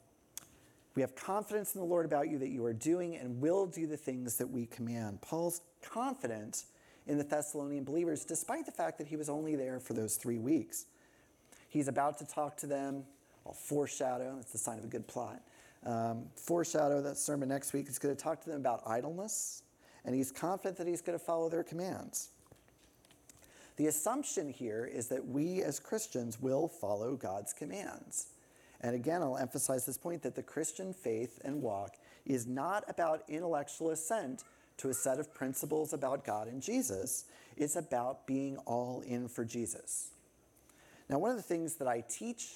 we 0.95 1.01
have 1.01 1.15
confidence 1.15 1.73
in 1.73 1.81
the 1.81 1.87
Lord 1.87 2.05
about 2.05 2.29
you 2.29 2.37
that 2.39 2.49
you 2.49 2.63
are 2.65 2.73
doing 2.73 3.15
and 3.15 3.41
will 3.41 3.65
do 3.65 3.87
the 3.87 3.97
things 3.97 4.37
that 4.37 4.49
we 4.49 4.67
command. 4.67 5.21
Paul's 5.21 5.61
confident 5.81 6.65
in 7.07 7.17
the 7.17 7.23
Thessalonian 7.23 7.83
believers, 7.83 8.23
despite 8.23 8.65
the 8.65 8.71
fact 8.71 8.97
that 8.99 9.07
he 9.07 9.15
was 9.15 9.29
only 9.29 9.55
there 9.55 9.79
for 9.79 9.93
those 9.93 10.15
three 10.15 10.37
weeks. 10.37 10.85
He's 11.67 11.87
about 11.87 12.19
to 12.19 12.25
talk 12.25 12.57
to 12.57 12.67
them. 12.67 13.03
I'll 13.45 13.53
foreshadow, 13.53 14.35
that's 14.35 14.51
the 14.51 14.57
sign 14.57 14.77
of 14.77 14.85
a 14.85 14.87
good 14.87 15.07
plot. 15.07 15.41
Um, 15.85 16.25
foreshadow 16.35 17.01
that 17.01 17.17
sermon 17.17 17.49
next 17.49 17.73
week. 17.73 17.87
He's 17.87 17.99
going 17.99 18.15
to 18.15 18.21
talk 18.21 18.41
to 18.43 18.49
them 18.49 18.59
about 18.59 18.83
idleness, 18.85 19.63
and 20.05 20.15
he's 20.15 20.31
confident 20.31 20.77
that 20.77 20.87
he's 20.87 21.01
going 21.01 21.17
to 21.17 21.23
follow 21.23 21.49
their 21.49 21.63
commands. 21.63 22.29
The 23.75 23.87
assumption 23.87 24.49
here 24.49 24.85
is 24.85 25.07
that 25.07 25.27
we 25.27 25.63
as 25.63 25.79
Christians 25.79 26.39
will 26.39 26.67
follow 26.67 27.15
God's 27.15 27.53
commands. 27.53 28.27
And 28.81 28.95
again, 28.95 29.21
I'll 29.21 29.37
emphasize 29.37 29.85
this 29.85 29.97
point 29.97 30.21
that 30.23 30.35
the 30.35 30.43
Christian 30.43 30.93
faith 30.93 31.39
and 31.43 31.61
walk 31.61 31.95
is 32.25 32.45
not 32.45 32.83
about 32.87 33.23
intellectual 33.27 33.91
assent 33.91 34.43
to 34.77 34.89
a 34.89 34.93
set 34.93 35.19
of 35.19 35.33
principles 35.33 35.93
about 35.93 36.25
God 36.25 36.47
and 36.47 36.61
Jesus. 36.61 37.25
It's 37.57 37.75
about 37.75 38.27
being 38.27 38.57
all 38.65 39.01
in 39.01 39.27
for 39.27 39.45
Jesus. 39.45 40.09
Now, 41.09 41.19
one 41.19 41.31
of 41.31 41.37
the 41.37 41.43
things 41.43 41.75
that 41.75 41.87
I 41.87 42.01
teach 42.01 42.47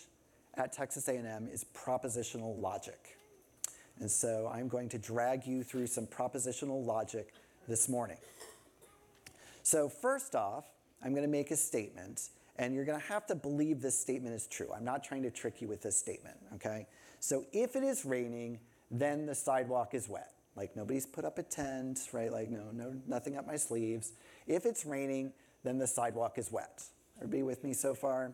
at 0.56 0.74
Texas 0.74 1.08
A&M 1.08 1.48
is 1.52 1.66
propositional 1.76 2.60
logic. 2.60 3.18
And 4.00 4.10
so 4.10 4.50
I'm 4.54 4.68
going 4.68 4.90
to 4.90 4.98
drag 4.98 5.46
you 5.46 5.64
through 5.64 5.88
some 5.88 6.08
propositional 6.08 6.86
logic 6.86 7.34
this 7.68 7.90
morning. 7.90 8.18
So 9.64 9.90
first 9.90 10.36
off, 10.36 10.66
I'm 11.04 11.12
going 11.12 11.24
to 11.24 11.30
make 11.30 11.52
a 11.52 11.58
statement 11.58 12.30
and 12.58 12.74
you're 12.74 12.86
going 12.86 13.00
to 13.00 13.08
have 13.08 13.26
to 13.28 13.36
believe 13.36 13.82
this 13.82 14.00
statement 14.00 14.34
is 14.34 14.48
true. 14.48 14.70
I'm 14.76 14.84
not 14.84 15.04
trying 15.04 15.24
to 15.24 15.30
trick 15.30 15.62
you 15.62 15.68
with 15.68 15.82
this 15.82 15.98
statement, 15.98 16.38
okay? 16.56 16.88
So 17.20 17.46
if 17.54 17.76
it 17.76 17.84
is 17.84 18.04
raining, 18.04 18.60
then 18.90 19.26
the 19.26 19.36
sidewalk 19.36 19.94
is 19.94 20.10
wet. 20.10 20.34
Like 20.56 20.76
nobody's 20.76 21.06
put 21.06 21.24
up 21.24 21.38
a 21.38 21.44
tent, 21.44 22.10
right? 22.12 22.32
Like 22.32 22.50
no, 22.50 22.72
no, 22.74 22.96
nothing 23.06 23.38
up 23.38 23.46
my 23.46 23.58
sleeves. 23.58 24.14
If 24.48 24.66
it's 24.66 24.86
raining, 24.86 25.34
then 25.64 25.78
the 25.78 25.88
sidewalk 25.88 26.38
is 26.38 26.52
wet. 26.52 26.84
Everybody 27.18 27.44
with 27.44 27.64
me 27.64 27.74
so 27.74 27.94
far? 27.94 28.34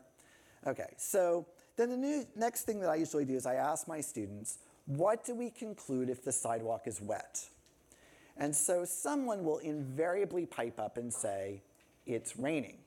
Okay, 0.66 0.94
so 0.98 1.46
then 1.76 1.90
the 1.90 1.98
new, 1.98 2.26
next 2.36 2.64
thing 2.64 2.80
that 2.80 2.90
I 2.90 2.96
usually 2.96 3.26
do 3.26 3.36
is 3.36 3.46
I 3.46 3.56
ask 3.56 3.88
my 3.88 4.00
students, 4.00 4.60
what 4.86 5.26
do 5.26 5.36
we 5.36 5.50
conclude 5.50 6.10
if 6.10 6.24
the 6.24 6.32
sidewalk 6.32 6.84
is 6.86 7.02
wet? 7.02 7.46
And 8.38 8.56
so 8.56 8.86
someone 8.86 9.44
will 9.44 9.60
invariably 9.60 10.46
pipe 10.46 10.80
up 10.80 10.98
and 10.98 11.14
say, 11.14 11.62
it's 12.06 12.38
raining. 12.38 12.78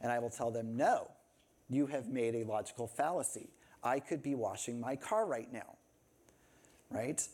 And 0.00 0.10
I 0.10 0.18
will 0.18 0.30
tell 0.30 0.50
them, 0.50 0.76
no, 0.76 1.10
you 1.68 1.86
have 1.86 2.08
made 2.08 2.34
a 2.34 2.44
logical 2.44 2.86
fallacy. 2.86 3.50
I 3.82 4.00
could 4.00 4.22
be 4.22 4.34
washing 4.34 4.80
my 4.80 4.96
car 4.96 5.26
right 5.26 5.50
now. 5.52 5.76
Right? 6.90 7.26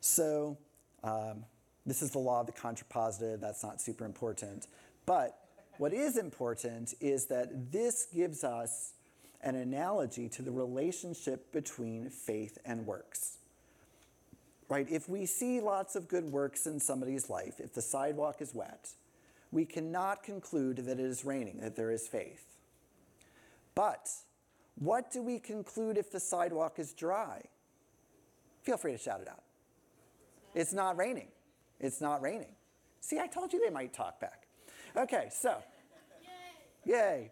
So, 0.00 0.58
um, 1.02 1.44
this 1.86 2.02
is 2.02 2.10
the 2.10 2.18
law 2.18 2.40
of 2.40 2.46
the 2.46 2.52
contrapositive. 2.52 3.40
That's 3.40 3.62
not 3.62 3.80
super 3.80 4.04
important. 4.04 4.66
But 5.06 5.38
what 5.76 5.92
is 5.92 6.16
important 6.16 6.94
is 7.00 7.26
that 7.26 7.72
this 7.72 8.06
gives 8.12 8.42
us 8.42 8.92
an 9.42 9.54
analogy 9.54 10.28
to 10.30 10.42
the 10.42 10.50
relationship 10.50 11.52
between 11.52 12.08
faith 12.08 12.58
and 12.64 12.86
works. 12.86 13.36
Right? 14.68 14.86
If 14.90 15.08
we 15.08 15.26
see 15.26 15.60
lots 15.60 15.94
of 15.94 16.08
good 16.08 16.24
works 16.24 16.66
in 16.66 16.80
somebody's 16.80 17.28
life, 17.28 17.60
if 17.60 17.74
the 17.74 17.82
sidewalk 17.82 18.40
is 18.40 18.54
wet, 18.54 18.90
we 19.54 19.64
cannot 19.64 20.24
conclude 20.24 20.78
that 20.78 20.98
it 20.98 21.04
is 21.04 21.24
raining, 21.24 21.60
that 21.60 21.76
there 21.76 21.92
is 21.92 22.08
faith. 22.08 22.44
But 23.76 24.10
what 24.74 25.12
do 25.12 25.22
we 25.22 25.38
conclude 25.38 25.96
if 25.96 26.10
the 26.10 26.18
sidewalk 26.18 26.80
is 26.80 26.92
dry? 26.92 27.40
Feel 28.64 28.76
free 28.76 28.90
to 28.90 28.98
shout 28.98 29.20
it 29.20 29.28
out. 29.28 29.44
It's 30.56 30.72
not 30.72 30.96
raining. 30.96 31.28
It's 31.78 32.00
not 32.00 32.20
raining. 32.20 32.52
See, 33.00 33.20
I 33.20 33.28
told 33.28 33.52
you 33.52 33.62
they 33.64 33.70
might 33.72 33.92
talk 33.92 34.20
back. 34.20 34.48
Okay, 34.96 35.28
so, 35.30 35.62
yay. 36.84 36.92
yay. 36.92 37.30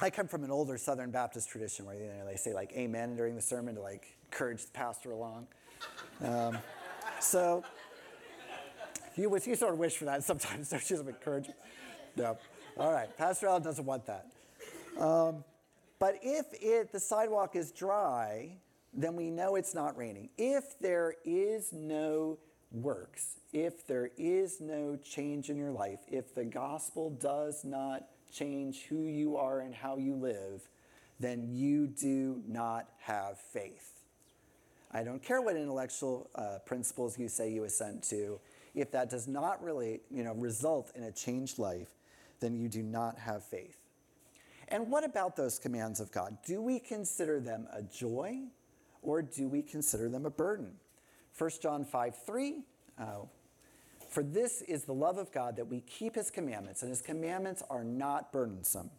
I 0.00 0.10
come 0.10 0.28
from 0.28 0.44
an 0.44 0.50
older 0.50 0.76
Southern 0.76 1.10
Baptist 1.10 1.48
tradition 1.48 1.86
where 1.86 1.94
you 1.94 2.08
know, 2.08 2.26
they 2.26 2.36
say 2.36 2.52
like 2.52 2.72
amen 2.72 3.16
during 3.16 3.34
the 3.34 3.42
sermon 3.42 3.74
to 3.76 3.80
like 3.80 4.18
encourage 4.30 4.66
the 4.66 4.72
pastor 4.72 5.12
along. 5.12 5.46
Um, 6.22 6.58
so 7.20 7.64
you, 9.18 9.38
you 9.44 9.54
sort 9.54 9.72
of 9.72 9.78
wish 9.78 9.96
for 9.96 10.04
that 10.06 10.24
sometimes, 10.30 10.70
don't 10.70 10.88
you? 10.88 10.96
Some 10.96 11.08
encouragement. 11.08 11.58
No. 12.16 12.38
All 12.76 12.92
right. 12.92 13.14
Pastor 13.16 13.48
Allen 13.48 13.62
doesn't 13.62 13.84
want 13.84 14.06
that. 14.06 14.26
Um, 14.98 15.44
but 15.98 16.18
if 16.22 16.46
it, 16.52 16.92
the 16.92 17.00
sidewalk 17.00 17.56
is 17.56 17.72
dry, 17.72 18.52
then 18.94 19.16
we 19.16 19.30
know 19.30 19.56
it's 19.56 19.74
not 19.74 19.96
raining. 19.96 20.28
If 20.38 20.78
there 20.78 21.14
is 21.24 21.72
no 21.72 22.38
works, 22.70 23.36
if 23.52 23.86
there 23.86 24.10
is 24.16 24.60
no 24.60 24.96
change 24.96 25.50
in 25.50 25.56
your 25.56 25.70
life, 25.70 26.00
if 26.08 26.34
the 26.34 26.44
gospel 26.44 27.10
does 27.10 27.64
not 27.64 28.06
change 28.32 28.84
who 28.88 29.02
you 29.06 29.36
are 29.36 29.60
and 29.60 29.74
how 29.74 29.96
you 29.96 30.14
live, 30.14 30.68
then 31.20 31.48
you 31.50 31.86
do 31.86 32.42
not 32.46 32.88
have 33.00 33.38
faith. 33.38 34.00
I 34.92 35.02
don't 35.02 35.22
care 35.22 35.42
what 35.42 35.56
intellectual 35.56 36.30
uh, 36.34 36.58
principles 36.64 37.18
you 37.18 37.28
say 37.28 37.52
you 37.52 37.64
assent 37.64 38.02
to 38.04 38.40
if 38.74 38.90
that 38.92 39.10
does 39.10 39.26
not 39.28 39.62
really 39.62 40.00
you 40.10 40.22
know, 40.22 40.34
result 40.34 40.92
in 40.94 41.04
a 41.04 41.12
changed 41.12 41.58
life, 41.58 41.88
then 42.40 42.54
you 42.54 42.68
do 42.68 42.82
not 42.82 43.18
have 43.18 43.44
faith. 43.44 43.78
And 44.68 44.90
what 44.90 45.04
about 45.04 45.36
those 45.36 45.58
commands 45.58 45.98
of 45.98 46.12
God? 46.12 46.36
Do 46.44 46.60
we 46.60 46.78
consider 46.78 47.40
them 47.40 47.66
a 47.72 47.82
joy 47.82 48.40
or 49.02 49.22
do 49.22 49.48
we 49.48 49.62
consider 49.62 50.08
them 50.08 50.26
a 50.26 50.30
burden? 50.30 50.72
1 51.36 51.50
John 51.62 51.84
5 51.84 52.16
3. 52.26 52.62
Uh, 52.98 53.04
For 54.10 54.22
this 54.22 54.62
is 54.62 54.84
the 54.84 54.92
love 54.92 55.18
of 55.18 55.32
God 55.32 55.56
that 55.56 55.68
we 55.68 55.80
keep 55.80 56.16
his 56.16 56.30
commandments, 56.30 56.82
and 56.82 56.90
his 56.90 57.00
commandments 57.00 57.62
are 57.70 57.84
not 57.84 58.32
burdensome. 58.32 58.90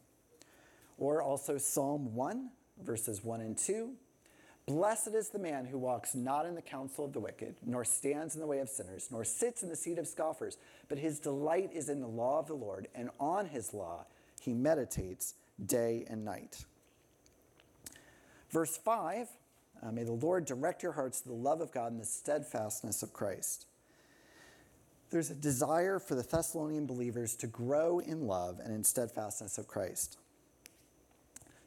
Or 0.98 1.22
also 1.22 1.58
Psalm 1.58 2.16
1, 2.16 2.50
verses 2.82 3.24
1 3.24 3.42
and 3.42 3.58
2. 3.58 3.92
Blessed 4.70 5.16
is 5.16 5.30
the 5.30 5.40
man 5.40 5.66
who 5.66 5.80
walks 5.80 6.14
not 6.14 6.46
in 6.46 6.54
the 6.54 6.62
counsel 6.62 7.04
of 7.04 7.12
the 7.12 7.20
wicked, 7.20 7.56
nor 7.66 7.84
stands 7.84 8.36
in 8.36 8.40
the 8.40 8.46
way 8.46 8.60
of 8.60 8.70
sinners, 8.70 9.08
nor 9.10 9.24
sits 9.24 9.64
in 9.64 9.70
the 9.70 9.76
seat 9.76 9.98
of 9.98 10.08
scoffers, 10.08 10.60
but 10.88 11.00
his 11.00 11.20
delight 11.20 11.72
is 11.74 11.90
in 11.90 12.02
the 12.02 12.08
law 12.08 12.38
of 12.38 12.46
the 12.46 12.54
Lord, 12.54 12.88
and 12.94 13.10
on 13.20 13.48
his 13.48 13.74
law 13.74 14.06
he 14.40 14.54
meditates 14.54 15.34
day 15.66 16.06
and 16.08 16.24
night. 16.24 16.66
Verse 18.52 18.78
5 18.78 19.30
uh, 19.82 19.92
May 19.92 20.04
the 20.04 20.12
Lord 20.12 20.46
direct 20.46 20.84
your 20.84 20.92
hearts 20.92 21.22
to 21.22 21.30
the 21.30 21.34
love 21.34 21.62
of 21.62 21.72
God 21.72 21.92
and 21.92 22.00
the 22.00 22.06
steadfastness 22.06 23.02
of 23.02 23.12
Christ. 23.12 23.66
There's 25.10 25.32
a 25.32 25.36
desire 25.36 25.98
for 25.98 26.14
the 26.14 26.22
Thessalonian 26.22 26.86
believers 26.86 27.36
to 27.38 27.48
grow 27.48 27.98
in 27.98 28.28
love 28.28 28.60
and 28.64 28.72
in 28.72 28.84
steadfastness 28.84 29.58
of 29.58 29.68
Christ. 29.68 30.20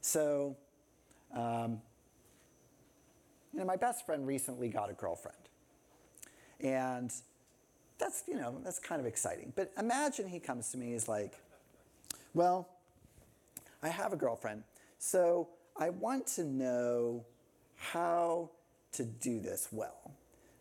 So, 0.00 0.56
um, 1.34 1.80
you 3.52 3.60
know, 3.60 3.66
my 3.66 3.76
best 3.76 4.06
friend 4.06 4.26
recently 4.26 4.68
got 4.68 4.90
a 4.90 4.94
girlfriend. 4.94 5.36
And 6.60 7.12
that's, 7.98 8.24
you 8.26 8.34
know, 8.34 8.58
that's 8.64 8.78
kind 8.78 9.00
of 9.00 9.06
exciting. 9.06 9.52
But 9.54 9.72
imagine 9.78 10.28
he 10.28 10.40
comes 10.40 10.70
to 10.70 10.78
me, 10.78 10.92
he's 10.92 11.08
like, 11.08 11.34
well, 12.34 12.68
I 13.82 13.88
have 13.88 14.12
a 14.12 14.16
girlfriend, 14.16 14.62
so 14.98 15.48
I 15.76 15.90
want 15.90 16.26
to 16.28 16.44
know 16.44 17.24
how 17.76 18.50
to 18.92 19.04
do 19.04 19.40
this 19.40 19.68
well. 19.72 20.12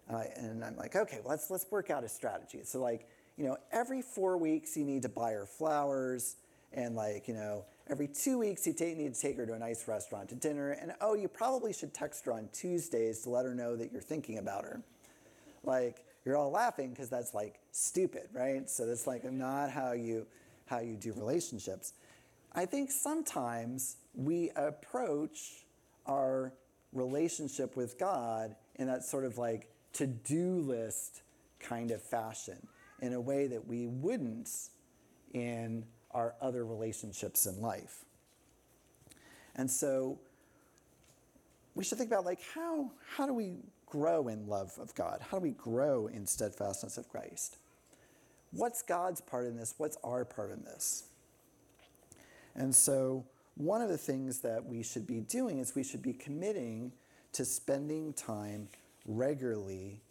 And, 0.10 0.63
I'm 0.63 0.75
like, 0.75 0.95
okay, 0.95 1.19
well, 1.23 1.30
let's, 1.30 1.49
let's 1.49 1.65
work 1.71 1.89
out 1.89 2.04
a 2.04 2.10
strategy. 2.10 2.60
So, 2.63 2.82
like, 2.82 3.08
you 3.38 3.45
know, 3.45 3.58
every 3.71 4.01
four 4.01 4.38
weeks 4.38 4.75
you 4.75 4.84
need 4.84 5.04
to 5.04 5.10
buy 5.10 5.32
her 5.32 5.45
flowers, 5.45 6.36
and 6.73 6.95
like, 6.95 7.27
you 7.27 7.34
know, 7.34 7.65
every 7.91 8.08
two 8.08 8.39
weeks 8.39 8.65
you 8.65 8.73
take, 8.73 8.97
need 8.97 9.13
to 9.13 9.19
take 9.19 9.36
her 9.38 9.45
to 9.45 9.54
a 9.54 9.60
nice 9.60 9.88
restaurant 9.88 10.30
to 10.30 10.36
dinner. 10.36 10.71
And 10.71 10.93
oh, 11.01 11.13
you 11.13 11.27
probably 11.27 11.73
should 11.73 11.93
text 11.93 12.25
her 12.25 12.32
on 12.32 12.47
Tuesdays 12.54 13.19
to 13.23 13.30
let 13.30 13.45
her 13.45 13.54
know 13.54 13.75
that 13.75 13.91
you're 13.91 14.01
thinking 14.01 14.38
about 14.38 14.63
her. 14.63 14.82
Like, 15.63 16.06
you're 16.25 16.38
all 16.38 16.51
laughing 16.51 16.91
because 16.91 17.10
that's 17.10 17.34
like 17.34 17.60
stupid, 17.71 18.30
right? 18.34 18.69
So 18.69 18.86
that's 18.86 19.08
like 19.08 19.30
not 19.30 19.69
how 19.71 19.91
you 19.91 20.25
how 20.67 20.80
you 20.80 20.95
do 20.95 21.12
relationships. 21.13 21.93
I 22.54 22.65
think 22.65 22.91
sometimes 22.91 23.97
we 24.15 24.51
approach 24.56 25.65
our 26.06 26.54
relationship 26.93 27.75
with 27.75 27.99
God 27.99 28.56
in 28.75 28.88
that 28.88 29.04
sort 29.04 29.25
of 29.25 29.38
like 29.38 29.69
to 29.93 30.08
do 30.08 30.60
list 30.60 31.23
kind 31.60 31.91
of 31.91 32.01
fashion 32.01 32.67
in 33.01 33.13
a 33.13 33.19
way 33.19 33.47
that 33.47 33.67
we 33.67 33.88
wouldn't 33.88 34.49
in 35.34 35.84
our 36.13 36.36
other 36.41 36.65
relationships 36.65 37.45
in 37.45 37.62
life. 37.62 38.06
And 39.56 39.69
so 39.69 40.19
we 41.76 41.84
should 41.84 41.97
think 41.97 42.10
about 42.10 42.26
like 42.26 42.39
how, 42.54 42.91
how 43.15 43.26
do 43.26 43.34
we 43.34 43.56
grow 43.86 44.28
in 44.28 44.47
love 44.47 44.74
of 44.80 44.93
God? 44.95 45.21
How 45.30 45.38
do 45.38 45.43
we 45.43 45.52
grow 45.52 46.08
in 46.08 46.26
steadfastness 46.26 46.97
of 46.97 47.10
Christ? 47.10 47.58
What's 48.52 48.82
God's 48.82 49.21
part 49.21 49.45
in 49.45 49.56
this? 49.56 49.76
What's 49.78 49.97
our 50.04 50.26
part 50.26 50.52
in 50.52 50.63
this? 50.63 51.06
And 52.56 52.74
so 52.74 53.26
one 53.56 53.82
of 53.82 53.89
the 53.89 53.97
things 53.97 54.39
that 54.39 54.65
we 54.65 54.84
should 54.84 55.08
be 55.08 55.19
doing 55.21 55.60
is 55.60 55.76
we 55.76 55.84
should 55.84 56.02
be 56.02 56.13
committing 56.13 56.91
to 57.34 57.45
spending 57.45 58.13
time 58.13 58.67
regularly 59.06 60.02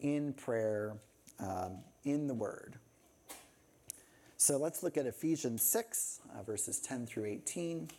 in 0.00 0.32
prayer, 0.32 0.96
um, 1.40 1.78
in 2.04 2.26
the 2.26 2.34
Word. 2.34 2.76
So 4.46 4.58
let's 4.58 4.84
look 4.84 4.96
at 4.96 5.06
Ephesians 5.06 5.60
6, 5.64 6.20
uh, 6.32 6.42
verses 6.44 6.78
10 6.78 7.08
through 7.08 7.24
18. 7.24 7.90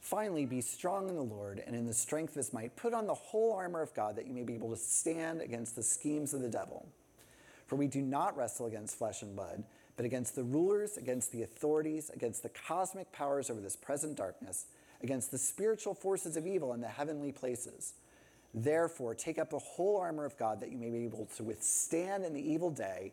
Finally, 0.00 0.46
be 0.46 0.60
strong 0.60 1.08
in 1.08 1.14
the 1.14 1.22
Lord 1.22 1.62
and 1.64 1.76
in 1.76 1.86
the 1.86 1.94
strength 1.94 2.30
of 2.30 2.38
his 2.38 2.52
might. 2.52 2.74
Put 2.74 2.92
on 2.92 3.06
the 3.06 3.14
whole 3.14 3.52
armor 3.52 3.80
of 3.80 3.94
God 3.94 4.16
that 4.16 4.26
you 4.26 4.32
may 4.32 4.42
be 4.42 4.56
able 4.56 4.70
to 4.70 4.76
stand 4.76 5.40
against 5.40 5.76
the 5.76 5.82
schemes 5.84 6.34
of 6.34 6.40
the 6.40 6.48
devil. 6.48 6.88
For 7.68 7.76
we 7.76 7.86
do 7.86 8.02
not 8.02 8.36
wrestle 8.36 8.66
against 8.66 8.98
flesh 8.98 9.22
and 9.22 9.36
blood 9.36 9.62
but 9.96 10.04
against 10.04 10.34
the 10.34 10.42
rulers, 10.42 10.96
against 10.96 11.30
the 11.30 11.44
authorities, 11.44 12.10
against 12.10 12.42
the 12.42 12.48
cosmic 12.48 13.12
powers 13.12 13.48
over 13.48 13.60
this 13.60 13.76
present 13.76 14.16
darkness, 14.16 14.66
against 15.04 15.30
the 15.30 15.38
spiritual 15.38 15.94
forces 15.94 16.36
of 16.36 16.48
evil 16.48 16.72
in 16.72 16.80
the 16.80 16.88
heavenly 16.88 17.30
places. 17.30 17.94
Therefore, 18.52 19.14
take 19.14 19.38
up 19.38 19.50
the 19.50 19.60
whole 19.60 19.98
armor 19.98 20.24
of 20.24 20.36
God 20.36 20.58
that 20.62 20.72
you 20.72 20.78
may 20.78 20.90
be 20.90 21.04
able 21.04 21.28
to 21.36 21.44
withstand 21.44 22.24
in 22.24 22.34
the 22.34 22.42
evil 22.42 22.70
day, 22.70 23.12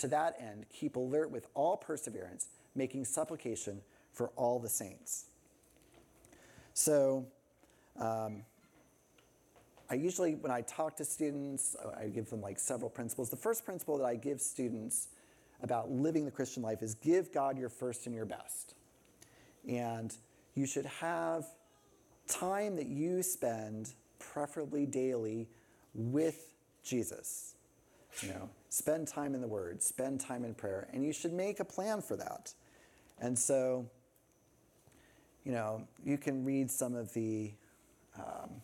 To 0.00 0.08
that 0.08 0.36
end, 0.40 0.64
keep 0.72 0.96
alert 0.96 1.30
with 1.30 1.46
all 1.52 1.76
perseverance, 1.76 2.48
making 2.74 3.04
supplication 3.04 3.82
for 4.14 4.30
all 4.34 4.58
the 4.58 4.68
saints. 4.68 5.26
So, 6.72 7.26
um, 7.98 8.44
I 9.90 9.94
usually, 9.94 10.36
when 10.36 10.50
I 10.50 10.62
talk 10.62 10.96
to 10.96 11.04
students, 11.04 11.76
I 11.98 12.06
give 12.06 12.30
them 12.30 12.40
like 12.40 12.58
several 12.58 12.88
principles. 12.88 13.28
The 13.28 13.36
first 13.36 13.66
principle 13.66 13.98
that 13.98 14.06
I 14.06 14.14
give 14.14 14.40
students 14.40 15.08
about 15.62 15.90
living 15.90 16.24
the 16.24 16.30
Christian 16.30 16.62
life 16.62 16.82
is 16.82 16.94
give 16.94 17.30
God 17.30 17.58
your 17.58 17.68
first 17.68 18.06
and 18.06 18.14
your 18.14 18.24
best. 18.24 18.74
And 19.68 20.16
you 20.54 20.64
should 20.64 20.86
have 20.86 21.44
time 22.26 22.76
that 22.76 22.86
you 22.86 23.22
spend, 23.22 23.92
preferably 24.18 24.86
daily, 24.86 25.46
with 25.92 26.54
Jesus. 26.82 27.54
You 28.22 28.30
know, 28.30 28.50
spend 28.70 29.06
time 29.08 29.34
in 29.34 29.40
the 29.40 29.48
Word, 29.48 29.82
spend 29.82 30.20
time 30.20 30.44
in 30.44 30.54
prayer, 30.54 30.88
and 30.92 31.04
you 31.04 31.12
should 31.12 31.32
make 31.32 31.60
a 31.60 31.64
plan 31.64 32.00
for 32.00 32.16
that. 32.16 32.54
And 33.20 33.38
so, 33.38 33.84
you 35.44 35.52
know, 35.52 35.86
you 36.04 36.16
can 36.16 36.44
read 36.44 36.70
some 36.70 36.94
of 36.94 37.12
the 37.12 37.52
um, 38.16 38.62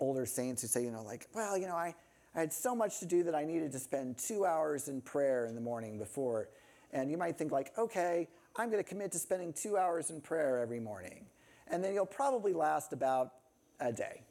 older 0.00 0.24
saints 0.24 0.62
who 0.62 0.68
say, 0.68 0.84
you 0.84 0.92
know, 0.92 1.02
like, 1.02 1.26
well, 1.34 1.58
you 1.58 1.66
know, 1.66 1.74
I, 1.74 1.94
I 2.34 2.40
had 2.40 2.52
so 2.52 2.74
much 2.74 3.00
to 3.00 3.06
do 3.06 3.24
that 3.24 3.34
I 3.34 3.44
needed 3.44 3.72
to 3.72 3.78
spend 3.78 4.16
two 4.16 4.46
hours 4.46 4.88
in 4.88 5.00
prayer 5.00 5.46
in 5.46 5.54
the 5.54 5.60
morning 5.60 5.98
before. 5.98 6.48
And 6.92 7.10
you 7.10 7.16
might 7.16 7.36
think, 7.36 7.50
like, 7.50 7.76
okay, 7.76 8.28
I'm 8.56 8.70
going 8.70 8.82
to 8.82 8.88
commit 8.88 9.12
to 9.12 9.18
spending 9.18 9.52
two 9.52 9.76
hours 9.76 10.10
in 10.10 10.20
prayer 10.20 10.60
every 10.60 10.80
morning. 10.80 11.26
And 11.66 11.82
then 11.82 11.94
you'll 11.94 12.06
probably 12.06 12.52
last 12.52 12.92
about 12.92 13.32
a 13.80 13.92
day, 13.92 14.22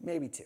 maybe 0.00 0.28
two, 0.28 0.44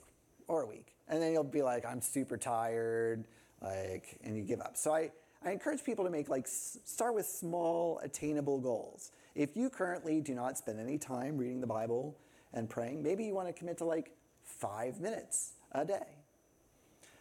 or 0.48 0.62
a 0.62 0.66
week. 0.66 0.93
And 1.08 1.22
then 1.22 1.32
you'll 1.32 1.44
be 1.44 1.62
like, 1.62 1.84
I'm 1.84 2.00
super 2.00 2.36
tired, 2.36 3.24
like, 3.60 4.18
and 4.24 4.36
you 4.36 4.42
give 4.42 4.60
up. 4.60 4.76
So 4.76 4.94
I, 4.94 5.10
I 5.44 5.50
encourage 5.50 5.84
people 5.84 6.04
to 6.04 6.10
make, 6.10 6.28
like, 6.28 6.46
start 6.46 7.14
with 7.14 7.26
small, 7.26 8.00
attainable 8.02 8.58
goals. 8.58 9.10
If 9.34 9.56
you 9.56 9.68
currently 9.68 10.20
do 10.20 10.34
not 10.34 10.56
spend 10.56 10.80
any 10.80 10.96
time 10.96 11.36
reading 11.36 11.60
the 11.60 11.66
Bible, 11.66 12.16
and 12.54 12.70
praying, 12.70 13.02
maybe 13.02 13.24
you 13.24 13.34
want 13.34 13.48
to 13.48 13.52
commit 13.52 13.78
to 13.78 13.84
like 13.84 14.12
five 14.42 15.00
minutes 15.00 15.52
a 15.72 15.84
day. 15.84 16.16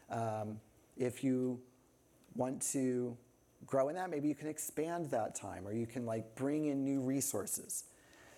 Um, 0.09 0.59
if 0.95 1.23
you 1.23 1.59
want 2.35 2.61
to 2.73 3.17
grow 3.65 3.89
in 3.89 3.95
that, 3.95 4.09
maybe 4.09 4.27
you 4.27 4.35
can 4.35 4.47
expand 4.47 5.09
that 5.11 5.35
time 5.35 5.67
or 5.67 5.73
you 5.73 5.87
can 5.87 6.05
like 6.05 6.35
bring 6.35 6.65
in 6.65 6.85
new 6.85 7.01
resources. 7.01 7.85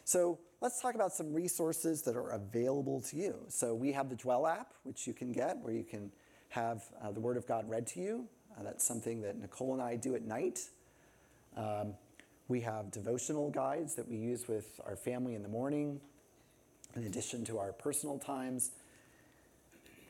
So 0.06 0.40
let's 0.62 0.82
talk 0.82 0.96
about 0.96 1.14
some 1.14 1.34
resources 1.34 2.02
that 2.04 2.16
are 2.16 2.30
available 2.30 3.02
to 3.02 3.16
you. 3.16 3.36
So 3.50 3.74
we 3.74 3.92
have 3.92 4.10
the 4.10 4.16
Dwell 4.16 4.48
app, 4.48 4.74
which 4.84 5.08
you 5.08 5.14
can 5.14 5.32
get 5.32 5.58
where 5.58 5.74
you 5.74 5.84
can 5.84 6.12
have 6.50 6.84
uh, 7.02 7.12
the 7.12 7.20
Word 7.20 7.38
of 7.38 7.48
God 7.48 7.70
read 7.70 7.88
to 7.88 8.00
you. 8.00 8.28
Uh, 8.58 8.64
that's 8.64 8.86
something 8.86 9.22
that 9.22 9.38
Nicole 9.38 9.74
and 9.74 9.82
I 9.82 9.96
do 9.96 10.16
at 10.16 10.24
night. 10.24 10.62
Um, 11.58 11.94
we 12.48 12.62
have 12.62 12.92
devotional 12.92 13.50
guides 13.50 13.96
that 13.96 14.08
we 14.08 14.18
use 14.18 14.48
with 14.48 14.80
our 14.86 14.96
family 14.96 15.36
in 15.36 15.42
the 15.42 15.50
morning 15.50 16.00
in 16.96 17.04
addition 17.04 17.44
to 17.46 17.60
our 17.60 17.74
personal 17.74 18.18
times. 18.20 18.72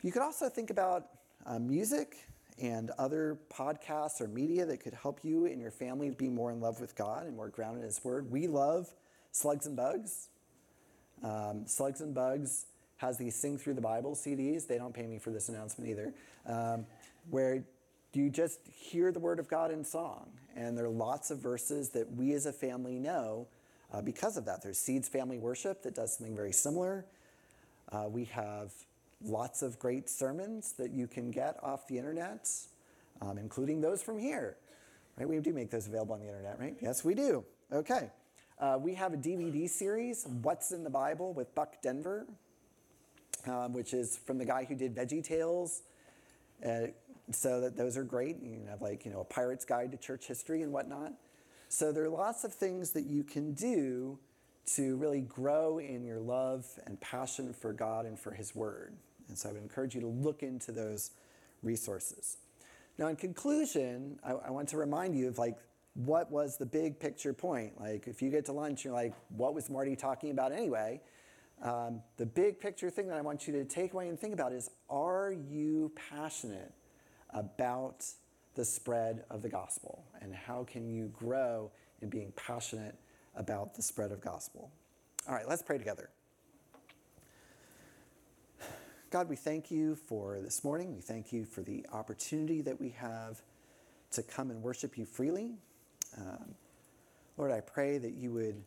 You 0.04 0.12
could 0.12 0.22
also 0.22 0.50
think 0.50 0.70
about 0.70 1.08
uh, 1.46 1.60
music 1.60 2.18
and 2.62 2.92
other 2.98 3.40
podcasts 3.52 4.22
or 4.22 4.28
media 4.28 4.66
that 4.66 4.78
could 4.78 4.94
help 4.94 5.20
you 5.24 5.46
and 5.46 5.60
your 5.60 5.72
family 5.72 6.10
be 6.10 6.30
more 6.30 6.52
in 6.52 6.62
love 6.62 6.80
with 6.80 6.96
God 6.96 7.26
and 7.26 7.36
more 7.36 7.50
grounded 7.50 7.82
in 7.82 7.88
His 7.88 8.04
Word. 8.04 8.32
We 8.32 8.48
love 8.48 8.88
Slugs 9.32 9.66
and 9.66 9.76
Bugs. 9.76 10.30
Um, 11.24 11.66
Slugs 11.66 12.02
and 12.02 12.14
Bugs 12.14 12.66
has 12.98 13.18
these 13.18 13.36
Sing 13.36 13.58
Through 13.58 13.74
the 13.74 13.82
Bible 13.82 14.16
CDs. 14.16 14.68
They 14.68 14.78
don't 14.78 14.94
pay 14.94 15.08
me 15.08 15.18
for 15.18 15.32
this 15.32 15.50
announcement 15.50 15.90
either, 15.90 16.14
um, 16.46 16.86
where 17.30 17.64
you 18.14 18.30
just 18.30 18.60
hear 18.72 19.12
the 19.12 19.20
Word 19.20 19.40
of 19.40 19.50
God 19.50 19.72
in 19.72 19.84
song. 19.84 20.30
And 20.56 20.78
there 20.78 20.86
are 20.86 20.90
lots 20.90 21.32
of 21.32 21.40
verses 21.40 21.90
that 21.90 22.12
we 22.14 22.34
as 22.34 22.46
a 22.46 22.54
family 22.54 22.98
know 22.98 23.48
uh, 23.94 24.02
because 24.02 24.38
of 24.38 24.46
that. 24.46 24.64
There's 24.64 24.78
Seeds 24.78 25.10
Family 25.10 25.38
Worship 25.38 25.84
that 25.84 25.96
does 25.96 26.18
something 26.18 26.36
very 26.36 26.54
similar. 26.54 27.06
Uh, 27.92 28.06
we 28.10 28.26
have 28.26 28.72
lots 29.24 29.62
of 29.62 29.78
great 29.80 30.10
sermons 30.10 30.74
that 30.74 30.92
you 30.92 31.08
can 31.08 31.32
get 31.32 31.58
off 31.62 31.88
the 31.88 31.98
internet, 31.98 32.50
um, 33.22 33.38
including 33.38 33.82
those 33.82 34.02
from 34.02 34.18
here. 34.18 34.56
Right? 35.18 35.28
We 35.28 35.40
do 35.40 35.54
make 35.54 35.70
those 35.70 35.88
available 35.88 36.14
on 36.14 36.22
the 36.22 36.28
internet, 36.28 36.60
right? 36.60 36.76
Yes, 36.82 37.04
we 37.04 37.16
do. 37.16 37.44
Okay. 37.72 38.10
Uh, 38.58 38.78
we 38.80 38.94
have 38.94 39.14
a 39.14 39.18
DVD 39.18 39.70
series, 39.70 40.26
What's 40.42 40.72
in 40.72 40.86
the 40.86 40.90
Bible, 40.90 41.34
with 41.34 41.54
Buck 41.56 41.82
Denver, 41.82 42.26
um, 43.48 43.74
which 43.74 43.94
is 43.94 44.18
from 44.18 44.38
the 44.38 44.46
guy 44.46 44.64
who 44.64 44.76
did 44.76 44.96
Veggie 44.96 45.24
Tales. 45.24 45.84
Uh, 46.66 46.88
so 47.32 47.60
that 47.60 47.76
those 47.76 47.98
are 47.98 48.04
great. 48.04 48.38
You 48.42 48.62
have 48.70 48.82
like 48.82 49.04
you 49.04 49.12
know 49.12 49.20
a 49.20 49.26
pirate's 49.26 49.66
guide 49.66 49.92
to 49.92 49.98
church 49.98 50.28
history 50.28 50.62
and 50.62 50.72
whatnot. 50.72 51.12
So 51.68 51.92
there 51.92 52.06
are 52.06 52.10
lots 52.10 52.46
of 52.46 52.54
things 52.54 52.92
that 52.92 53.06
you 53.06 53.24
can 53.24 53.54
do 53.54 54.20
to 54.76 54.96
really 54.96 55.22
grow 55.22 55.80
in 55.80 56.06
your 56.06 56.20
love 56.20 56.66
and 56.86 57.00
passion 57.02 57.54
for 57.54 57.74
God 57.74 58.06
and 58.06 58.18
for 58.18 58.32
His 58.32 58.56
Word. 58.56 58.96
And 59.28 59.38
so 59.38 59.50
I 59.50 59.52
would 59.52 59.62
encourage 59.62 59.96
you 59.96 60.02
to 60.02 60.08
look 60.08 60.44
into 60.44 60.72
those 60.72 61.12
resources. 61.62 62.38
Now, 62.98 63.08
in 63.08 63.18
conclusion, 63.18 64.18
I, 64.24 64.32
I 64.32 64.50
want 64.52 64.70
to 64.70 64.78
remind 64.78 65.16
you 65.16 65.28
of 65.28 65.38
like 65.38 65.58
what 65.96 66.32
was 66.32 66.58
the 66.58 66.66
big 66.66 67.00
picture 67.00 67.34
point. 67.34 67.80
Like, 67.80 68.08
if 68.08 68.22
you 68.22 68.30
get 68.30 68.46
to 68.46 68.52
lunch, 68.52 68.84
you're 68.84 68.94
like, 68.94 69.14
what 69.30 69.56
was 69.56 69.70
Marty 69.70 69.96
talking 69.96 70.32
about 70.32 70.52
anyway? 70.52 71.02
um, 71.62 72.02
the 72.18 72.26
big 72.26 72.60
picture 72.60 72.90
thing 72.90 73.08
that 73.08 73.18
I 73.18 73.22
want 73.22 73.48
you 73.48 73.54
to 73.54 73.66
take 73.66 73.94
away 73.94 74.10
and 74.10 74.20
think 74.20 74.34
about 74.34 74.52
is 74.52 74.70
are 74.90 75.32
you 75.32 75.92
passionate 75.96 76.74
about 77.32 78.06
the 78.56 78.66
spread 78.66 79.24
of 79.30 79.42
the 79.42 79.50
gospel? 79.50 80.06
And 80.22 80.34
how 80.34 80.64
can 80.64 80.90
you 80.90 81.08
grow 81.08 81.72
in 82.02 82.10
being 82.10 82.34
passionate 82.36 82.96
about 83.36 83.76
the 83.76 83.82
spread 83.82 84.12
of 84.12 84.22
gospel? 84.22 84.72
All 85.28 85.34
right, 85.34 85.48
let's 85.48 85.64
pray 85.64 85.78
together. 85.78 86.10
God, 89.10 89.30
we 89.30 89.36
thank 89.36 89.72
you 89.72 89.96
for 89.96 90.40
this 90.42 90.64
morning. 90.64 90.94
We 90.94 91.02
thank 91.02 91.32
you 91.32 91.46
for 91.46 91.62
the 91.62 91.86
opportunity 91.92 92.62
that 92.62 92.80
we 92.80 92.90
have 92.90 93.42
to 94.12 94.24
come 94.24 94.52
and 94.52 94.62
worship 94.62 94.98
you 94.98 95.06
freely. 95.06 95.56
Um, 96.18 96.56
Lord, 97.38 97.52
I 97.52 97.62
pray 97.62 97.98
that 97.98 98.14
you 98.14 98.32
would 98.32 98.62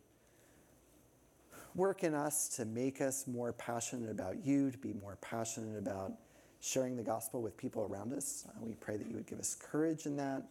work 1.75 2.03
in 2.03 2.13
us 2.13 2.49
to 2.49 2.65
make 2.65 3.01
us 3.01 3.27
more 3.27 3.53
passionate 3.53 4.09
about 4.09 4.43
you, 4.45 4.71
to 4.71 4.77
be 4.77 4.93
more 4.93 5.17
passionate 5.21 5.77
about 5.77 6.13
sharing 6.59 6.97
the 6.97 7.03
gospel 7.03 7.41
with 7.41 7.55
people 7.57 7.87
around 7.89 8.13
us. 8.13 8.45
Uh, 8.47 8.51
we 8.61 8.73
pray 8.75 8.97
that 8.97 9.07
you 9.07 9.15
would 9.15 9.27
give 9.27 9.39
us 9.39 9.55
courage 9.55 10.05
in 10.05 10.17
that, 10.17 10.43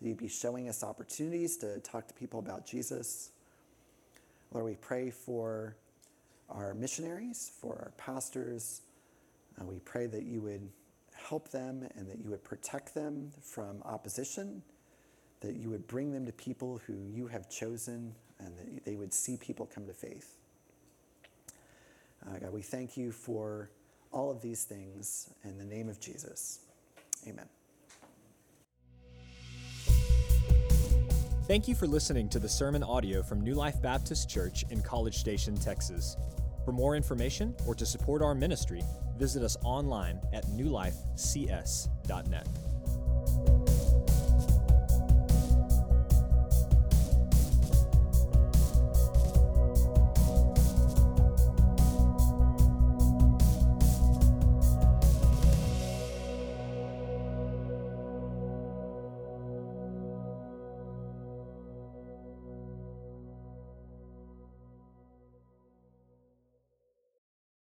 that 0.00 0.08
you'd 0.08 0.18
be 0.18 0.28
showing 0.28 0.68
us 0.68 0.84
opportunities 0.84 1.56
to 1.58 1.78
talk 1.80 2.06
to 2.08 2.14
people 2.14 2.40
about 2.40 2.66
Jesus. 2.66 3.30
Lord, 4.52 4.66
we 4.66 4.74
pray 4.74 5.10
for 5.10 5.76
our 6.48 6.74
missionaries, 6.74 7.52
for 7.60 7.74
our 7.74 7.92
pastors. 7.96 8.82
Uh, 9.60 9.64
we 9.64 9.78
pray 9.78 10.06
that 10.06 10.24
you 10.24 10.40
would 10.40 10.68
help 11.14 11.50
them 11.50 11.88
and 11.96 12.08
that 12.08 12.18
you 12.22 12.30
would 12.30 12.44
protect 12.44 12.94
them 12.94 13.30
from 13.40 13.82
opposition, 13.84 14.62
that 15.40 15.56
you 15.56 15.70
would 15.70 15.86
bring 15.86 16.12
them 16.12 16.26
to 16.26 16.32
people 16.32 16.80
who 16.86 16.94
you 17.12 17.26
have 17.28 17.48
chosen, 17.48 18.14
and 18.38 18.56
that 18.58 18.84
they 18.84 18.96
would 18.96 19.12
see 19.12 19.36
people 19.36 19.66
come 19.66 19.86
to 19.86 19.92
faith. 19.92 20.36
Uh, 22.26 22.38
God, 22.38 22.52
we 22.52 22.62
thank 22.62 22.96
you 22.96 23.12
for 23.12 23.70
all 24.12 24.30
of 24.30 24.42
these 24.42 24.64
things 24.64 25.30
in 25.44 25.58
the 25.58 25.64
name 25.64 25.88
of 25.88 26.00
Jesus. 26.00 26.60
Amen. 27.26 27.46
Thank 31.46 31.66
you 31.66 31.74
for 31.74 31.88
listening 31.88 32.28
to 32.28 32.38
the 32.38 32.48
sermon 32.48 32.82
audio 32.82 33.22
from 33.22 33.40
New 33.40 33.54
Life 33.54 33.82
Baptist 33.82 34.30
Church 34.30 34.64
in 34.70 34.82
College 34.82 35.16
Station, 35.16 35.56
Texas. 35.56 36.16
For 36.64 36.72
more 36.72 36.94
information 36.94 37.56
or 37.66 37.74
to 37.74 37.84
support 37.84 38.22
our 38.22 38.34
ministry, 38.34 38.82
visit 39.18 39.42
us 39.42 39.56
online 39.64 40.20
at 40.32 40.46
newlifecs.net. 40.46 42.69